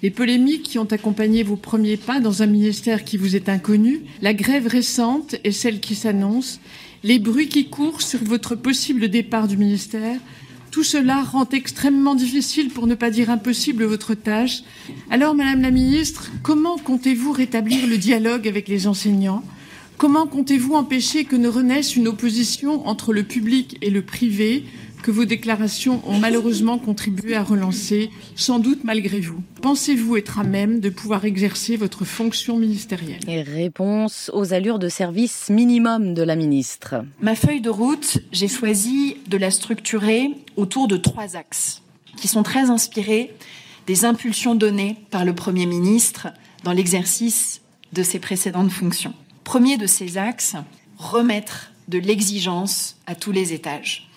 les 0.03 0.11
polémiques 0.11 0.63
qui 0.63 0.79
ont 0.79 0.91
accompagné 0.91 1.43
vos 1.43 1.55
premiers 1.55 1.95
pas 1.95 2.19
dans 2.19 2.43
un 2.43 2.45
ministère 2.45 3.05
qui 3.05 3.15
vous 3.15 3.37
est 3.37 3.47
inconnu, 3.47 4.01
la 4.21 4.33
grève 4.33 4.67
récente 4.67 5.35
et 5.45 5.53
celle 5.53 5.79
qui 5.79 5.95
s'annonce, 5.95 6.59
les 7.03 7.19
bruits 7.19 7.47
qui 7.47 7.67
courent 7.69 8.01
sur 8.01 8.21
votre 8.21 8.55
possible 8.55 9.07
départ 9.07 9.47
du 9.47 9.55
ministère, 9.55 10.19
tout 10.71 10.83
cela 10.83 11.21
rend 11.21 11.47
extrêmement 11.49 12.15
difficile, 12.15 12.69
pour 12.69 12.85
ne 12.85 12.95
pas 12.95 13.11
dire 13.11 13.29
impossible, 13.29 13.85
votre 13.85 14.13
tâche. 14.13 14.63
Alors, 15.09 15.35
Madame 15.35 15.61
la 15.61 15.71
Ministre, 15.71 16.31
comment 16.41 16.77
comptez-vous 16.77 17.31
rétablir 17.31 17.87
le 17.87 17.97
dialogue 17.97 18.47
avec 18.47 18.67
les 18.67 18.87
enseignants? 18.87 19.43
Comment 19.97 20.25
comptez-vous 20.25 20.73
empêcher 20.73 21.23
que 21.23 21.35
ne 21.35 21.47
renaisse 21.47 21.95
une 21.95 22.07
opposition 22.09 22.85
entre 22.87 23.13
le 23.13 23.23
public 23.23 23.77
et 23.81 23.89
le 23.89 24.01
privé? 24.01 24.65
Que 25.03 25.11
vos 25.11 25.25
déclarations 25.25 26.01
ont 26.07 26.17
malheureusement 26.17 26.79
contribué 26.79 27.35
à 27.35 27.43
relancer, 27.43 28.09
sans 28.35 28.57
doute 28.57 28.83
malgré 28.83 29.19
vous. 29.19 29.43
Pensez-vous 29.61 30.17
être 30.17 30.39
à 30.39 30.43
même 30.43 30.79
de 30.79 30.89
pouvoir 30.89 31.25
exercer 31.25 31.75
votre 31.75 32.05
fonction 32.05 32.57
ministérielle? 32.57 33.19
Et 33.27 33.43
réponse 33.43 34.31
aux 34.33 34.53
allures 34.53 34.79
de 34.79 34.89
service 34.89 35.49
minimum 35.49 36.13
de 36.13 36.23
la 36.23 36.35
ministre. 36.35 36.95
Ma 37.21 37.35
feuille 37.35 37.61
de 37.61 37.69
route, 37.69 38.19
j'ai 38.31 38.47
choisi 38.47 39.17
de 39.27 39.37
la 39.37 39.51
structurer 39.51 40.31
autour 40.55 40.87
de 40.87 40.97
trois 40.97 41.35
axes 41.35 41.81
qui 42.15 42.27
sont 42.27 42.43
très 42.43 42.69
inspirés 42.69 43.35
des 43.85 44.05
impulsions 44.05 44.55
données 44.55 44.97
par 45.11 45.25
le 45.25 45.35
Premier 45.35 45.65
ministre 45.65 46.29
dans 46.63 46.71
l'exercice 46.71 47.61
de 47.91 48.03
ses 48.03 48.19
précédentes 48.19 48.71
fonctions. 48.71 49.13
Premier 49.43 49.77
de 49.77 49.85
ces 49.85 50.17
axes, 50.17 50.55
remettre 50.97 51.73
de 51.89 51.99
l'exigence 51.99 52.95
à 53.05 53.15
tous 53.15 53.33
les 53.33 53.51
étages 53.51 54.07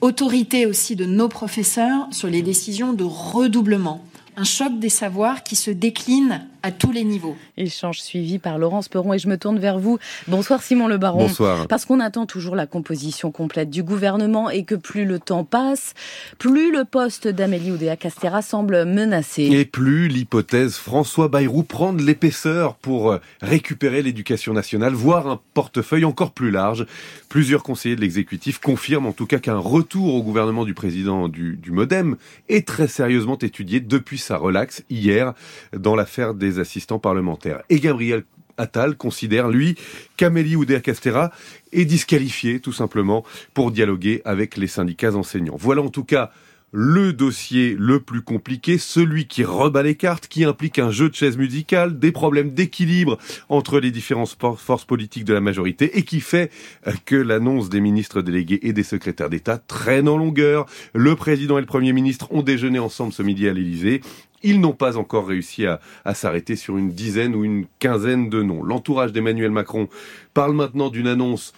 autorité 0.00 0.66
aussi 0.66 0.96
de 0.96 1.04
nos 1.04 1.28
professeurs 1.28 2.08
sur 2.10 2.28
les 2.28 2.42
décisions 2.42 2.92
de 2.92 3.04
redoublement. 3.04 4.04
Un 4.36 4.44
choc 4.44 4.78
des 4.78 4.88
savoirs 4.88 5.42
qui 5.42 5.56
se 5.56 5.70
décline 5.70 6.46
à 6.62 6.72
tous 6.72 6.92
les 6.92 7.04
niveaux. 7.04 7.36
Échange 7.56 8.00
suivi 8.00 8.38
par 8.38 8.58
Laurence 8.58 8.88
Perron 8.88 9.14
et 9.14 9.18
je 9.18 9.28
me 9.28 9.36
tourne 9.36 9.58
vers 9.58 9.78
vous. 9.78 9.98
Bonsoir 10.28 10.62
Simon 10.62 10.88
Le 10.88 10.98
Baron. 10.98 11.26
Bonsoir. 11.26 11.66
Parce 11.68 11.84
qu'on 11.84 12.00
attend 12.00 12.26
toujours 12.26 12.56
la 12.56 12.66
composition 12.66 13.30
complète 13.30 13.70
du 13.70 13.82
gouvernement 13.82 14.50
et 14.50 14.64
que 14.64 14.74
plus 14.74 15.04
le 15.04 15.18
temps 15.18 15.44
passe, 15.44 15.94
plus 16.38 16.72
le 16.72 16.84
poste 16.84 17.28
d'Amélie 17.28 17.72
Oudéa-Castera 17.72 18.42
semble 18.42 18.84
menacé. 18.84 19.44
Et 19.44 19.64
plus 19.64 20.08
l'hypothèse 20.08 20.76
François 20.76 21.28
Bayrou 21.28 21.62
prend 21.62 21.92
de 21.92 22.02
l'épaisseur 22.02 22.74
pour 22.76 23.12
euh, 23.12 23.18
récupérer 23.42 24.02
l'éducation 24.02 24.52
nationale, 24.52 24.92
voire 24.92 25.28
un 25.28 25.40
portefeuille 25.54 26.04
encore 26.04 26.32
plus 26.32 26.50
large. 26.50 26.86
Plusieurs 27.28 27.62
conseillers 27.62 27.96
de 27.96 28.00
l'exécutif 28.00 28.58
confirment 28.58 29.06
en 29.06 29.12
tout 29.12 29.26
cas 29.26 29.38
qu'un 29.38 29.58
retour 29.58 30.14
au 30.14 30.22
gouvernement 30.22 30.64
du 30.64 30.74
président 30.74 31.28
du, 31.28 31.56
du 31.56 31.70
Modem 31.70 32.16
est 32.48 32.66
très 32.66 32.88
sérieusement 32.88 33.38
étudié 33.38 33.80
depuis 33.80 34.18
sa 34.18 34.36
relaxe 34.36 34.84
hier 34.90 35.34
dans 35.76 35.94
l'affaire 35.94 36.34
des 36.34 36.49
assistants 36.58 36.98
parlementaires. 36.98 37.62
Et 37.68 37.80
Gabriel 37.80 38.24
Attal 38.56 38.96
considère, 38.96 39.48
lui, 39.48 39.76
qu'Amélie 40.16 40.56
Oudéa-Castera 40.56 41.30
est 41.72 41.84
disqualifiée, 41.84 42.60
tout 42.60 42.72
simplement, 42.72 43.24
pour 43.54 43.70
dialoguer 43.70 44.20
avec 44.24 44.56
les 44.56 44.66
syndicats 44.66 45.14
enseignants. 45.14 45.56
Voilà 45.58 45.82
en 45.82 45.88
tout 45.88 46.04
cas 46.04 46.30
le 46.72 47.12
dossier 47.12 47.74
le 47.78 48.00
plus 48.00 48.22
compliqué, 48.22 48.78
celui 48.78 49.26
qui 49.26 49.44
rebat 49.44 49.82
les 49.82 49.96
cartes, 49.96 50.28
qui 50.28 50.44
implique 50.44 50.78
un 50.78 50.90
jeu 50.90 51.08
de 51.08 51.14
chaises 51.14 51.36
musicales, 51.36 51.98
des 51.98 52.12
problèmes 52.12 52.50
d'équilibre 52.50 53.18
entre 53.48 53.80
les 53.80 53.90
différentes 53.90 54.36
forces 54.56 54.84
politiques 54.84 55.24
de 55.24 55.34
la 55.34 55.40
majorité 55.40 55.98
et 55.98 56.02
qui 56.02 56.20
fait 56.20 56.50
euh, 56.86 56.92
que 57.04 57.16
l'annonce 57.16 57.68
des 57.68 57.80
ministres 57.80 58.22
délégués 58.22 58.60
et 58.62 58.72
des 58.72 58.82
secrétaires 58.82 59.30
d'État 59.30 59.58
traîne 59.58 60.08
en 60.08 60.16
longueur. 60.16 60.66
Le 60.94 61.16
président 61.16 61.58
et 61.58 61.60
le 61.60 61.66
premier 61.66 61.92
ministre 61.92 62.28
ont 62.30 62.42
déjeuné 62.42 62.78
ensemble 62.78 63.12
ce 63.12 63.22
midi 63.22 63.48
à 63.48 63.52
l'Élysée. 63.52 64.00
Ils 64.42 64.60
n'ont 64.60 64.72
pas 64.72 64.96
encore 64.96 65.26
réussi 65.26 65.66
à, 65.66 65.80
s'arrêter 66.14 66.56
sur 66.56 66.78
une 66.78 66.92
dizaine 66.92 67.34
ou 67.34 67.44
une 67.44 67.66
quinzaine 67.78 68.30
de 68.30 68.42
noms. 68.42 68.62
L'entourage 68.62 69.12
d'Emmanuel 69.12 69.50
Macron 69.50 69.88
parle 70.32 70.54
maintenant 70.54 70.88
d'une 70.88 71.08
annonce 71.08 71.52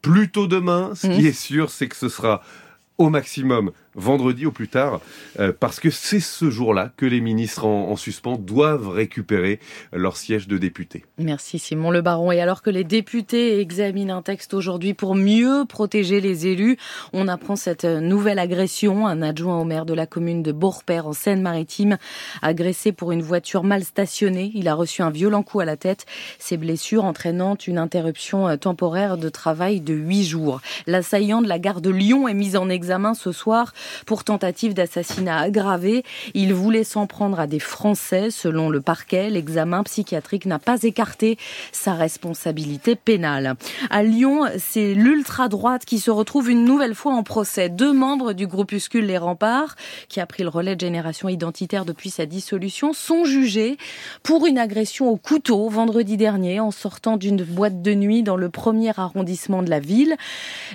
plutôt 0.00 0.46
demain. 0.46 0.92
Ce 0.94 1.08
qui 1.08 1.22
mmh. 1.22 1.26
est 1.26 1.32
sûr, 1.32 1.70
c'est 1.70 1.88
que 1.88 1.96
ce 1.96 2.08
sera 2.08 2.42
au 2.98 3.08
maximum 3.08 3.72
vendredi 3.94 4.46
au 4.46 4.52
plus 4.52 4.68
tard, 4.68 5.00
euh, 5.38 5.52
parce 5.58 5.80
que 5.80 5.90
c'est 5.90 6.20
ce 6.20 6.50
jour-là 6.50 6.92
que 6.96 7.06
les 7.06 7.20
ministres 7.20 7.64
en, 7.64 7.96
suspens 7.96 8.36
doivent 8.36 8.88
récupérer 8.88 9.60
leur 9.92 10.16
siège 10.16 10.48
de 10.48 10.58
député. 10.58 11.04
Merci 11.18 11.58
Simon 11.58 11.90
Le 11.90 12.00
Baron. 12.00 12.32
Et 12.32 12.40
alors 12.40 12.62
que 12.62 12.70
les 12.70 12.84
députés 12.84 13.60
examinent 13.60 14.16
un 14.16 14.22
texte 14.22 14.54
aujourd'hui 14.54 14.94
pour 14.94 15.14
mieux 15.14 15.64
protéger 15.68 16.20
les 16.20 16.46
élus, 16.46 16.76
on 17.12 17.28
apprend 17.28 17.56
cette 17.56 17.84
nouvelle 17.84 18.38
agression. 18.38 19.06
Un 19.06 19.22
adjoint 19.22 19.58
au 19.58 19.64
maire 19.64 19.86
de 19.86 19.94
la 19.94 20.06
commune 20.06 20.42
de 20.42 20.52
Beaurepaire 20.52 21.06
en 21.06 21.12
Seine-Maritime, 21.12 21.98
agressé 22.42 22.92
pour 22.92 23.12
une 23.12 23.22
voiture 23.22 23.64
mal 23.64 23.84
stationnée. 23.84 24.52
Il 24.54 24.68
a 24.68 24.74
reçu 24.74 25.02
un 25.02 25.10
violent 25.10 25.42
coup 25.42 25.60
à 25.60 25.64
la 25.64 25.76
tête. 25.76 26.06
Ses 26.38 26.56
blessures 26.56 27.04
entraînant 27.04 27.56
une 27.66 27.78
interruption 27.78 28.56
temporaire 28.56 29.18
de 29.18 29.28
travail 29.28 29.80
de 29.80 29.94
huit 29.94 30.24
jours. 30.24 30.60
L'assaillant 30.86 31.42
de 31.42 31.48
la 31.48 31.58
gare 31.58 31.80
de 31.80 31.90
Lyon 31.90 32.28
est 32.28 32.34
mis 32.34 32.56
en 32.56 32.68
examen 32.68 33.14
ce 33.14 33.32
soir 33.32 33.72
pour 34.06 34.24
tentative 34.24 34.74
d'assassinat 34.74 35.38
aggravé. 35.38 36.04
Il 36.34 36.54
voulait 36.54 36.84
s'en 36.84 37.06
prendre 37.06 37.40
à 37.40 37.46
des 37.46 37.58
Français. 37.58 38.30
Selon 38.30 38.70
le 38.70 38.80
parquet, 38.80 39.30
l'examen 39.30 39.82
psychiatrique 39.82 40.46
n'a 40.46 40.58
pas 40.58 40.82
écarté 40.82 41.38
sa 41.72 41.94
responsabilité 41.94 42.96
pénale. 42.96 43.56
À 43.90 44.02
Lyon, 44.02 44.46
c'est 44.58 44.94
l'ultra-droite 44.94 45.84
qui 45.84 45.98
se 45.98 46.10
retrouve 46.10 46.50
une 46.50 46.64
nouvelle 46.64 46.94
fois 46.94 47.14
en 47.14 47.22
procès. 47.22 47.68
Deux 47.68 47.92
membres 47.92 48.32
du 48.32 48.46
groupuscule 48.46 49.06
Les 49.06 49.18
Remparts, 49.18 49.76
qui 50.08 50.20
a 50.20 50.26
pris 50.26 50.42
le 50.42 50.48
relais 50.48 50.76
de 50.76 50.80
Génération 50.80 51.28
Identitaire 51.28 51.84
depuis 51.84 52.10
sa 52.10 52.26
dissolution, 52.26 52.92
sont 52.92 53.24
jugés 53.24 53.76
pour 54.22 54.46
une 54.46 54.58
agression 54.58 55.08
au 55.08 55.16
couteau 55.16 55.68
vendredi 55.68 56.16
dernier 56.16 56.60
en 56.60 56.70
sortant 56.70 57.16
d'une 57.16 57.42
boîte 57.42 57.82
de 57.82 57.94
nuit 57.94 58.22
dans 58.22 58.36
le 58.36 58.50
premier 58.50 58.92
arrondissement 58.98 59.62
de 59.62 59.70
la 59.70 59.80
ville. 59.80 60.16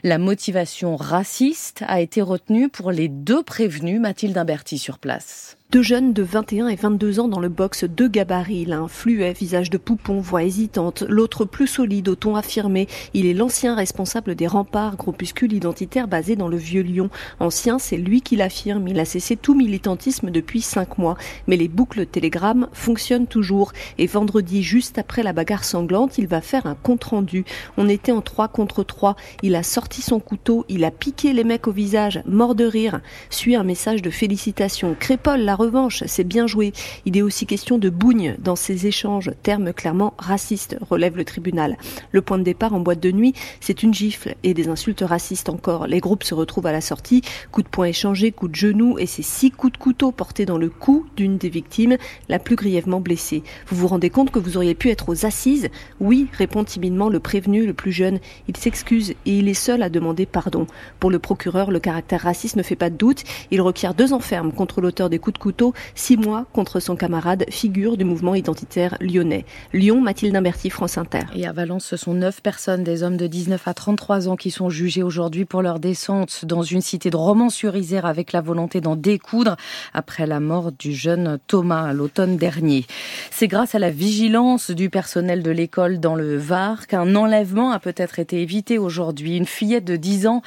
La 0.04 0.18
motivation 0.18 0.96
raciste 0.96 1.84
a 1.88 2.02
été 2.02 2.22
retenue 2.22 2.70
pour 2.70 2.92
les 2.96 3.10
deux 3.10 3.44
prévenus, 3.44 4.00
Mathilde 4.00 4.38
Imberti 4.38 4.78
sur 4.80 4.98
place. 4.98 5.58
Deux 5.72 5.82
jeunes 5.82 6.14
de 6.14 6.22
21 6.22 6.68
et 6.68 6.76
22 6.76 7.20
ans 7.20 7.28
dans 7.28 7.40
le 7.40 7.50
box 7.50 7.86
de 7.86 8.08
gabarit. 8.08 8.66
L'un 8.66 8.88
fluet, 8.88 9.34
visage 9.34 9.72
de 9.72 9.80
poupon, 9.80 10.22
voix 10.22 10.44
hésitante. 10.44 11.04
L'autre 11.10 11.44
plus 11.44 11.68
solide, 11.68 12.08
au 12.08 12.16
ton 12.16 12.36
affirmé. 12.36 12.88
Il 13.16 13.26
est 13.26 13.34
l'ancien 13.34 13.76
responsable 13.76 14.36
des 14.36 14.46
remparts, 14.46 14.96
groupuscule 14.96 15.52
identitaire 15.52 16.08
basé 16.08 16.36
dans 16.36 16.48
le 16.48 16.56
vieux 16.56 16.84
Lyon. 16.84 17.10
Ancien, 17.40 17.80
c'est 17.80 17.98
lui 17.98 18.22
qui 18.22 18.36
l'affirme. 18.36 18.88
Il 18.88 19.00
a 19.00 19.06
cessé 19.06 19.36
tout 19.36 19.56
militantisme 19.56 20.30
depuis 20.30 20.62
cinq 20.62 21.00
mois. 21.00 21.18
Mais 21.48 21.58
les 21.58 21.68
boucles 21.68 22.06
Telegram 22.06 22.70
fonctionnent 22.72 23.28
toujours. 23.28 23.74
Et 23.98 24.06
vendredi, 24.06 24.62
juste 24.62 25.00
après 25.00 25.24
la 25.24 25.34
bagarre 25.34 25.66
sanglante, 25.66 26.20
il 26.20 26.28
va 26.28 26.42
faire 26.42 26.68
un 26.68 26.76
compte 26.76 27.06
rendu. 27.06 27.44
On 27.76 27.90
était 27.90 28.14
en 28.14 28.22
trois 28.22 28.48
contre 28.48 28.84
trois. 28.84 29.16
Il 29.42 29.56
a 29.56 29.64
sorti 29.64 30.04
son 30.04 30.20
couteau. 30.20 30.64
Il 30.70 30.86
a 30.86 30.92
piqué 30.92 31.34
les 31.34 31.44
mecs 31.44 31.68
au 31.68 31.72
visage, 31.72 32.22
mort 32.28 32.54
de 32.54 32.66
rire. 32.66 33.02
Suit 33.32 33.56
un 33.56 33.64
message 33.64 34.04
de 34.04 34.12
félicitations. 34.12 34.96
Crépole, 34.98 35.42
revanche, 35.56 36.04
c'est 36.06 36.24
bien 36.24 36.48
joué. 36.48 36.74
Il 37.06 37.18
est 37.18 37.22
aussi 37.22 37.46
question 37.46 37.78
de 37.78 37.90
bougne 37.90 38.36
dans 38.40 38.56
ces 38.56 38.88
échanges, 38.88 39.32
terme 39.44 39.74
clairement 39.74 40.14
raciste, 40.18 40.78
relève 40.90 41.18
le 41.18 41.26
tribunal. 41.26 41.78
Le 42.12 42.22
point 42.22 42.38
de 42.38 42.44
départ 42.44 42.74
en 42.74 42.80
boîte 42.80 43.00
de 43.00 43.12
nuit, 43.12 43.34
c'est 43.60 43.84
une 43.84 43.94
gifle 43.94 44.36
et 44.44 44.54
des 44.54 44.68
insultes 44.68 45.04
racistes 45.06 45.50
encore. 45.50 45.88
Les 45.88 46.00
groupes 46.00 46.24
se 46.24 46.34
retrouvent 46.34 46.68
à 46.68 46.72
la 46.72 46.82
sortie, 46.82 47.22
coups 47.52 47.66
de 47.66 47.70
poing 47.70 47.86
échangés, 47.86 48.32
coups 48.32 48.52
de 48.52 48.56
genoux 48.56 48.98
et 49.00 49.06
ces 49.06 49.22
six 49.22 49.52
coups 49.52 49.74
de 49.74 49.78
couteau 49.78 50.12
portés 50.12 50.46
dans 50.46 50.58
le 50.58 50.70
cou 50.70 51.06
d'une 51.16 51.38
des 51.38 51.50
victimes, 51.50 51.98
la 52.30 52.40
plus 52.40 52.56
grièvement 52.56 53.00
blessée. 53.00 53.44
Vous 53.68 53.78
vous 53.78 53.88
rendez 53.88 54.10
compte 54.10 54.32
que 54.32 54.40
vous 54.40 54.58
auriez 54.58 54.76
pu 54.76 54.90
être 54.90 55.10
aux 55.10 55.26
assises? 55.26 55.70
Oui, 56.00 56.28
répond 56.34 56.64
timidement 56.64 57.10
le 57.10 57.20
prévenu, 57.20 57.66
le 57.66 57.74
plus 57.74 57.92
jeune. 57.92 58.20
Il 58.48 58.58
s'excuse 58.58 59.12
et 59.12 59.38
il 59.38 59.48
est 59.48 59.54
seul 59.54 59.84
à 59.84 59.90
demander 59.90 60.26
pardon. 60.26 60.68
Pour 61.00 61.12
le 61.12 61.20
procureur, 61.20 61.72
le 61.72 61.80
caractère 61.80 62.22
raciste 62.22 62.56
ne 62.56 62.64
fait 62.64 62.76
pas 62.76 62.90
de 62.90 62.98
doute. 62.98 63.24
Il 63.52 63.62
requiert 63.62 63.94
deux 63.94 64.14
enfermes 64.14 64.52
contre 64.52 64.82
l'auteur 64.82 65.10
des 65.10 65.20
coups 65.20 65.34
de 65.34 65.40
couteau, 65.40 65.45
six 65.94 66.18
mois 66.18 66.46
contre 66.54 66.80
son 66.80 66.96
camarade, 66.96 67.46
figure 67.50 67.98
du 67.98 68.06
mouvement 68.06 68.36
identitaire 68.36 68.98
lyonnais. 69.00 69.46
Lyon, 69.74 70.02
Mathilde 70.02 70.36
Imberti, 70.36 70.70
France 70.70 70.98
Inter. 70.98 71.22
Et 71.36 71.46
à 71.46 71.52
Valence, 71.52 71.86
ce 71.86 71.98
sont 71.98 72.14
neuf 72.14 72.42
personnes, 72.42 72.84
des 72.84 73.04
hommes 73.04 73.18
de 73.18 73.28
19 73.28 73.68
à 73.68 73.74
33 73.74 74.28
ans, 74.28 74.36
qui 74.36 74.52
sont 74.52 74.70
jugés 74.70 75.04
aujourd'hui 75.04 75.46
pour 75.46 75.62
leur 75.62 75.80
descente 75.80 76.46
dans 76.46 76.64
une 76.64 76.82
cité 76.82 77.10
de 77.10 77.18
Romans-sur-Isère 77.18 78.06
avec 78.06 78.32
la 78.32 78.42
volonté 78.42 78.82
d'en 78.82 78.96
découdre 78.96 79.56
après 79.94 80.26
la 80.26 80.40
mort 80.40 80.72
du 80.72 80.94
jeune 80.94 81.38
Thomas 81.48 81.94
l'automne 81.94 82.38
dernier. 82.38 82.86
C'est 83.32 83.48
grâce 83.48 83.76
à 83.76 83.80
la 83.80 83.92
vigilance 83.92 84.72
du 84.72 84.90
personnel 84.90 85.44
de 85.44 85.52
l'école 85.52 86.00
dans 86.00 86.16
le 86.16 86.38
Var 86.38 86.88
qu'un 86.88 87.16
enlèvement 87.16 87.72
a 87.72 87.80
peut-être 87.80 88.20
été 88.20 88.42
évité 88.42 88.78
aujourd'hui. 88.78 89.38
Une 89.38 89.46
fillette 89.46 89.86
de 89.86 89.96
10 89.96 90.28
ans 90.28 90.42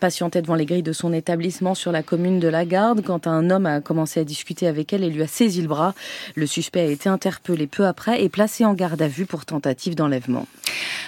patientait 0.00 0.42
devant 0.42 0.54
les 0.54 0.66
grilles 0.66 0.82
de 0.82 0.92
son 0.92 1.12
établissement 1.12 1.74
sur 1.74 1.92
la 1.92 2.02
commune 2.02 2.40
de 2.40 2.48
la 2.48 2.64
Garde 2.64 3.02
quand 3.04 3.26
un 3.26 3.50
homme 3.50 3.66
a 3.66 3.80
commencé 3.80 4.20
à 4.20 4.24
discuter 4.24 4.43
avec 4.62 4.92
elle 4.92 5.04
et 5.04 5.10
lui 5.10 5.22
a 5.22 5.26
saisi 5.26 5.62
le 5.62 5.68
bras. 5.68 5.94
Le 6.34 6.46
suspect 6.46 6.80
a 6.80 6.84
été 6.84 7.08
interpellé 7.08 7.66
peu 7.66 7.86
après 7.86 8.22
et 8.22 8.28
placé 8.28 8.64
en 8.64 8.74
garde 8.74 9.00
à 9.02 9.08
vue 9.08 9.26
pour 9.26 9.44
tentative 9.44 9.94
d'enlèvement. 9.94 10.46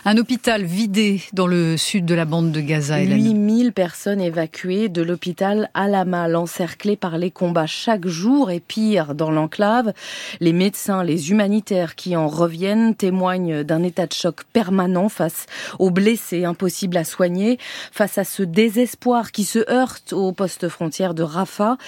Un 0.05 0.19
hôpital 0.19 0.64
vidé 0.64 1.21
dans 1.33 1.49
le 1.49 1.76
sud 1.76 2.05
de 2.05 2.14
la 2.14 2.25
bande 2.25 2.52
de 2.52 2.61
Gaza. 2.61 3.00
8000 3.00 3.73
personnes 3.73 4.21
évacuées 4.21 4.88
de 4.88 5.02
l'hôpital 5.02 5.69
Al-Amal, 5.75 6.37
encerclées 6.37 6.97
par 6.97 7.19
les 7.19 7.33
combats 7.33 7.66
chaque 7.66 8.07
jour 8.07 8.52
et 8.52 8.61
pire 8.61 9.14
dans 9.14 9.33
l'enclave. 9.33 9.93
Les 10.38 10.52
médecins, 10.52 11.02
les 11.02 11.33
humanitaires 11.33 11.97
qui 11.97 12.14
en 12.14 12.28
reviennent 12.28 12.95
témoignent 12.95 13.64
d'un 13.64 13.83
état 13.83 14.07
de 14.07 14.12
choc 14.12 14.45
permanent 14.52 15.09
face 15.09 15.47
aux 15.81 15.90
blessés 15.90 16.45
impossibles 16.45 16.97
à 16.97 17.05
soigner, 17.05 17.59
face 17.90 18.19
à 18.19 18.25
ce 18.25 18.45
désespoir 18.45 19.33
qui 19.33 19.45
se 19.45 19.69
heurte 19.71 20.12
au 20.12 20.31
poste 20.31 20.69
frontière 20.69 21.14
de 21.14 21.25
Rafah. 21.25 21.78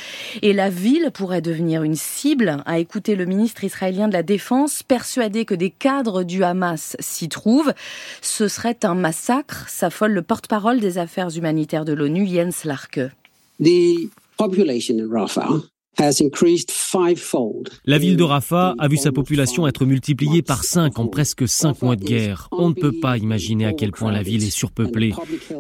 Et 0.43 0.53
la 0.53 0.71
ville 0.71 1.11
pourrait 1.15 1.38
devenir 1.41 1.83
une 1.83 1.95
cible, 1.95 2.63
a 2.67 2.79
écouté 2.79 3.17
le 3.17 3.25
ministre 3.25 3.65
israélien 3.65 4.09
de 4.09 4.13
la 4.13 4.23
Défense, 4.23 4.83
persuadé 4.83 5.45
que 5.45 5.55
des 5.55 5.71
cadres 5.71 6.23
du 6.23 6.45
Hamas 6.45 6.97
s'y 7.01 7.29
trouvent. 7.29 7.73
Ce 8.21 8.49
serait 8.49 8.79
un 8.85 8.95
massacre, 8.95 9.69
s'affole 9.69 10.13
le 10.13 10.23
porte-parole 10.23 10.81
des 10.81 10.99
affaires 10.99 11.37
humanitaires 11.37 11.85
de 11.85 11.93
l'ONU, 11.93 12.27
Jens 12.27 12.65
Larke. 12.65 13.01
La 17.85 17.99
ville 17.99 18.17
de 18.17 18.23
Rafah 18.23 18.75
a 18.79 18.89
vu 18.89 18.97
sa 18.97 19.11
population 19.11 19.67
être 19.67 19.85
multipliée 19.85 20.43
par 20.43 20.63
5 20.63 20.97
en 20.99 21.09
presque 21.09 21.49
5 21.49 21.83
mois 21.83 21.97
de 21.97 22.05
guerre. 22.05 22.49
On 22.53 22.69
ne 22.69 22.75
peut 22.75 22.93
pas 22.93 23.19
imaginer 23.19 23.67
à 23.67 23.73
quel 23.73 23.91
point 23.91 24.13
la 24.13 24.23
ville 24.23 24.45
est 24.45 24.51
surpeuplée. 24.51 25.13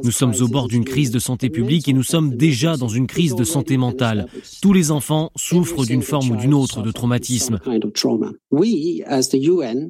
Nous 0.04 0.12
sommes 0.12 0.34
au 0.40 0.46
bord 0.46 0.68
d'une 0.68 0.84
crise 0.84 1.10
de 1.10 1.18
santé 1.18 1.50
publique 1.50 1.88
et 1.88 1.92
nous 1.92 2.04
sommes 2.04 2.36
déjà 2.36 2.76
dans 2.76 2.86
une 2.86 3.08
crise 3.08 3.34
de 3.34 3.42
santé 3.42 3.76
mentale. 3.76 4.28
Tous 4.62 4.72
les 4.72 4.92
enfants 4.92 5.30
souffrent 5.34 5.84
d'une 5.84 6.02
forme 6.02 6.30
ou 6.30 6.36
d'une 6.36 6.54
autre 6.54 6.82
de 6.82 6.92
traumatisme. 6.92 7.58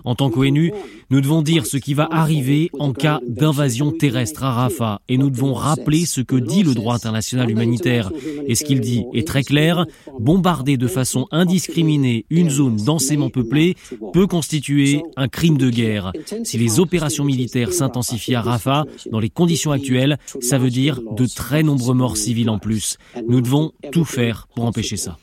En 0.04 0.14
tant 0.14 0.30
qu'ONU, 0.30 0.72
nous 1.10 1.20
devons 1.20 1.42
dire 1.42 1.66
ce 1.66 1.76
qui 1.76 1.92
va 1.92 2.08
arriver 2.10 2.70
en 2.78 2.94
cas 2.94 3.20
d'invasion 3.26 3.92
terrestre 3.92 4.44
à 4.44 4.52
Rafah 4.52 5.00
et 5.10 5.18
nous 5.18 5.28
devons 5.28 5.52
rappeler 5.52 6.06
ce 6.06 6.22
que 6.22 6.36
dit 6.36 6.62
le 6.62 6.72
droit 6.72 6.94
international 6.94 7.50
humanitaire. 7.50 8.10
Et 8.46 8.54
ce 8.54 8.64
qu'il 8.64 8.80
dit 8.80 9.04
est 9.12 9.26
très 9.26 9.42
clair. 9.42 9.84
Bombarder 10.28 10.76
de 10.76 10.88
façon 10.88 11.26
indiscriminée 11.30 12.26
une 12.28 12.50
zone 12.50 12.76
densément 12.76 13.30
peuplée 13.30 13.76
peut 14.12 14.26
constituer 14.26 15.02
un 15.16 15.26
crime 15.26 15.56
de 15.56 15.70
guerre. 15.70 16.12
Si 16.44 16.58
les 16.58 16.80
opérations 16.80 17.24
militaires 17.24 17.72
s'intensifient 17.72 18.34
à 18.34 18.42
Rafah, 18.42 18.84
dans 19.10 19.20
les 19.20 19.30
conditions 19.30 19.72
actuelles, 19.72 20.18
ça 20.42 20.58
veut 20.58 20.68
dire 20.68 21.00
de 21.16 21.24
très 21.24 21.62
nombreux 21.62 21.94
morts 21.94 22.18
civils 22.18 22.50
en 22.50 22.58
plus. 22.58 22.98
Nous 23.26 23.40
devons 23.40 23.72
tout 23.90 24.04
faire 24.04 24.48
pour 24.54 24.66
empêcher 24.66 24.98
ça. 24.98 25.16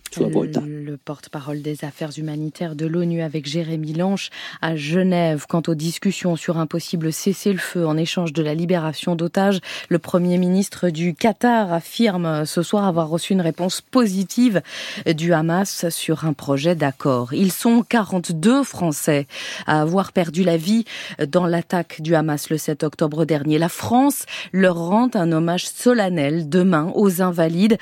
Le 0.96 1.00
porte-parole 1.04 1.62
des 1.62 1.84
affaires 1.84 2.18
humanitaires 2.18 2.74
de 2.74 2.86
l'ONU 2.86 3.22
avec 3.22 3.46
Jérémy 3.46 3.92
Lanche 3.92 4.30
à 4.62 4.78
Genève. 4.78 5.46
Quant 5.46 5.62
aux 5.68 5.76
discussions 5.76 6.38
sur 6.38 6.58
un 6.58 6.68
possible 6.68 7.12
cessez-le-feu 7.12 7.86
en 7.86 7.98
échange 7.98 8.32
de 8.32 8.42
la 8.42 8.54
libération 8.54 9.18
d'otages, 9.18 9.60
le 9.90 10.00
Premier 10.00 10.38
ministre 10.38 10.88
du 10.88 11.14
Qatar 11.14 11.74
affirme 11.74 12.46
ce 12.46 12.62
soir 12.62 12.86
avoir 12.86 13.10
reçu 13.10 13.34
une 13.34 13.42
réponse 13.42 13.82
positive 13.82 14.62
du 15.06 15.34
Hamas 15.34 15.90
sur 15.90 16.24
un 16.24 16.32
projet 16.32 16.76
d'accord. 16.76 17.34
Ils 17.34 17.52
sont 17.52 17.84
42 17.84 18.64
Français 18.64 19.28
à 19.68 19.82
avoir 19.82 20.14
perdu 20.14 20.46
la 20.46 20.56
vie 20.56 20.86
dans 21.28 21.46
l'attaque 21.46 22.00
du 22.00 22.16
Hamas 22.16 22.50
le 22.50 22.58
7 22.58 22.84
octobre 22.84 23.26
dernier. 23.26 23.58
La 23.58 23.68
France 23.68 24.24
leur 24.54 24.78
rend 24.78 25.10
un 25.14 25.34
hommage 25.34 25.68
solennel 25.68 26.48
demain 26.48 26.94
aux 26.96 27.22
invalides 27.22 27.78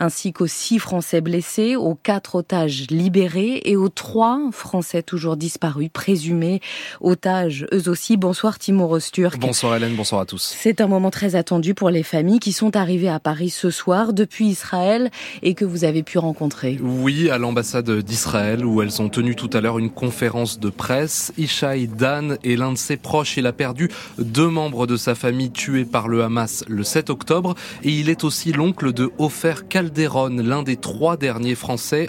ainsi 0.00 0.34
qu'aux 0.34 0.46
six 0.46 0.78
Français 0.78 1.22
blessés 1.22 1.74
aux 1.74 1.94
quatre 1.94 2.34
otages 2.34 2.57
libérés 2.66 3.62
et 3.64 3.76
aux 3.76 3.88
trois 3.88 4.40
Français 4.50 5.02
toujours 5.02 5.36
disparus, 5.36 5.88
présumés 5.92 6.60
otages 7.00 7.66
eux 7.72 7.88
aussi. 7.88 8.16
Bonsoir 8.16 8.58
Timur 8.58 8.90
Osturk. 8.90 9.38
Bonsoir 9.38 9.76
Hélène, 9.76 9.94
bonsoir 9.94 10.20
à 10.20 10.26
tous. 10.26 10.54
C'est 10.58 10.80
un 10.80 10.88
moment 10.88 11.10
très 11.10 11.36
attendu 11.36 11.74
pour 11.74 11.90
les 11.90 12.02
familles 12.02 12.40
qui 12.40 12.52
sont 12.52 12.76
arrivées 12.76 13.08
à 13.08 13.20
Paris 13.20 13.50
ce 13.50 13.70
soir 13.70 14.12
depuis 14.12 14.46
Israël 14.46 15.10
et 15.42 15.54
que 15.54 15.64
vous 15.64 15.84
avez 15.84 16.02
pu 16.02 16.18
rencontrer. 16.18 16.78
Oui, 16.82 17.30
à 17.30 17.38
l'ambassade 17.38 17.90
d'Israël 17.90 18.64
où 18.64 18.82
elles 18.82 19.00
ont 19.00 19.08
tenu 19.08 19.36
tout 19.36 19.50
à 19.52 19.60
l'heure 19.60 19.78
une 19.78 19.90
conférence 19.90 20.58
de 20.58 20.70
presse. 20.70 21.32
Ishaï 21.38 21.86
Dan 21.86 22.38
est 22.44 22.56
l'un 22.56 22.72
de 22.72 22.78
ses 22.78 22.96
proches. 22.96 23.36
Il 23.36 23.46
a 23.46 23.52
perdu 23.52 23.88
deux 24.18 24.48
membres 24.48 24.86
de 24.86 24.96
sa 24.96 25.14
famille 25.14 25.52
tués 25.52 25.84
par 25.84 26.08
le 26.08 26.22
Hamas 26.22 26.64
le 26.68 26.82
7 26.82 27.10
octobre 27.10 27.54
et 27.84 27.90
il 27.90 28.10
est 28.10 28.24
aussi 28.24 28.52
l'oncle 28.52 28.92
de 28.92 29.10
Ofer 29.18 29.68
Calderon, 29.68 30.36
l'un 30.42 30.62
des 30.62 30.76
trois 30.76 31.16
derniers 31.16 31.54
Français 31.54 31.68
français, 31.68 32.08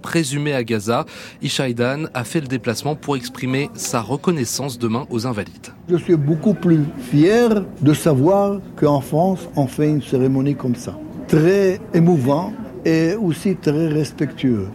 présumé 0.00 0.54
à 0.54 0.64
Gaza. 0.64 1.04
Ishaïdan 1.42 2.04
a 2.14 2.24
fait 2.24 2.40
le 2.40 2.46
déplacement 2.46 2.94
pour 2.94 3.16
exprimer 3.16 3.70
sa 3.74 4.00
reconnaissance 4.00 4.78
demain 4.78 5.06
aux 5.10 5.26
invalides. 5.26 5.68
Je 5.88 5.96
suis 5.96 6.16
beaucoup 6.16 6.54
plus 6.54 6.84
fier 7.10 7.64
de 7.80 7.94
savoir 7.94 8.60
qu'en 8.76 9.00
France, 9.00 9.40
on 9.56 9.66
fait 9.66 9.88
une 9.88 10.02
cérémonie 10.02 10.54
comme 10.54 10.76
ça. 10.76 10.98
Très 11.28 11.80
émouvant 11.94 12.52
et 12.84 13.14
aussi 13.14 13.56
très 13.56 13.88
respectueux. 13.88 14.68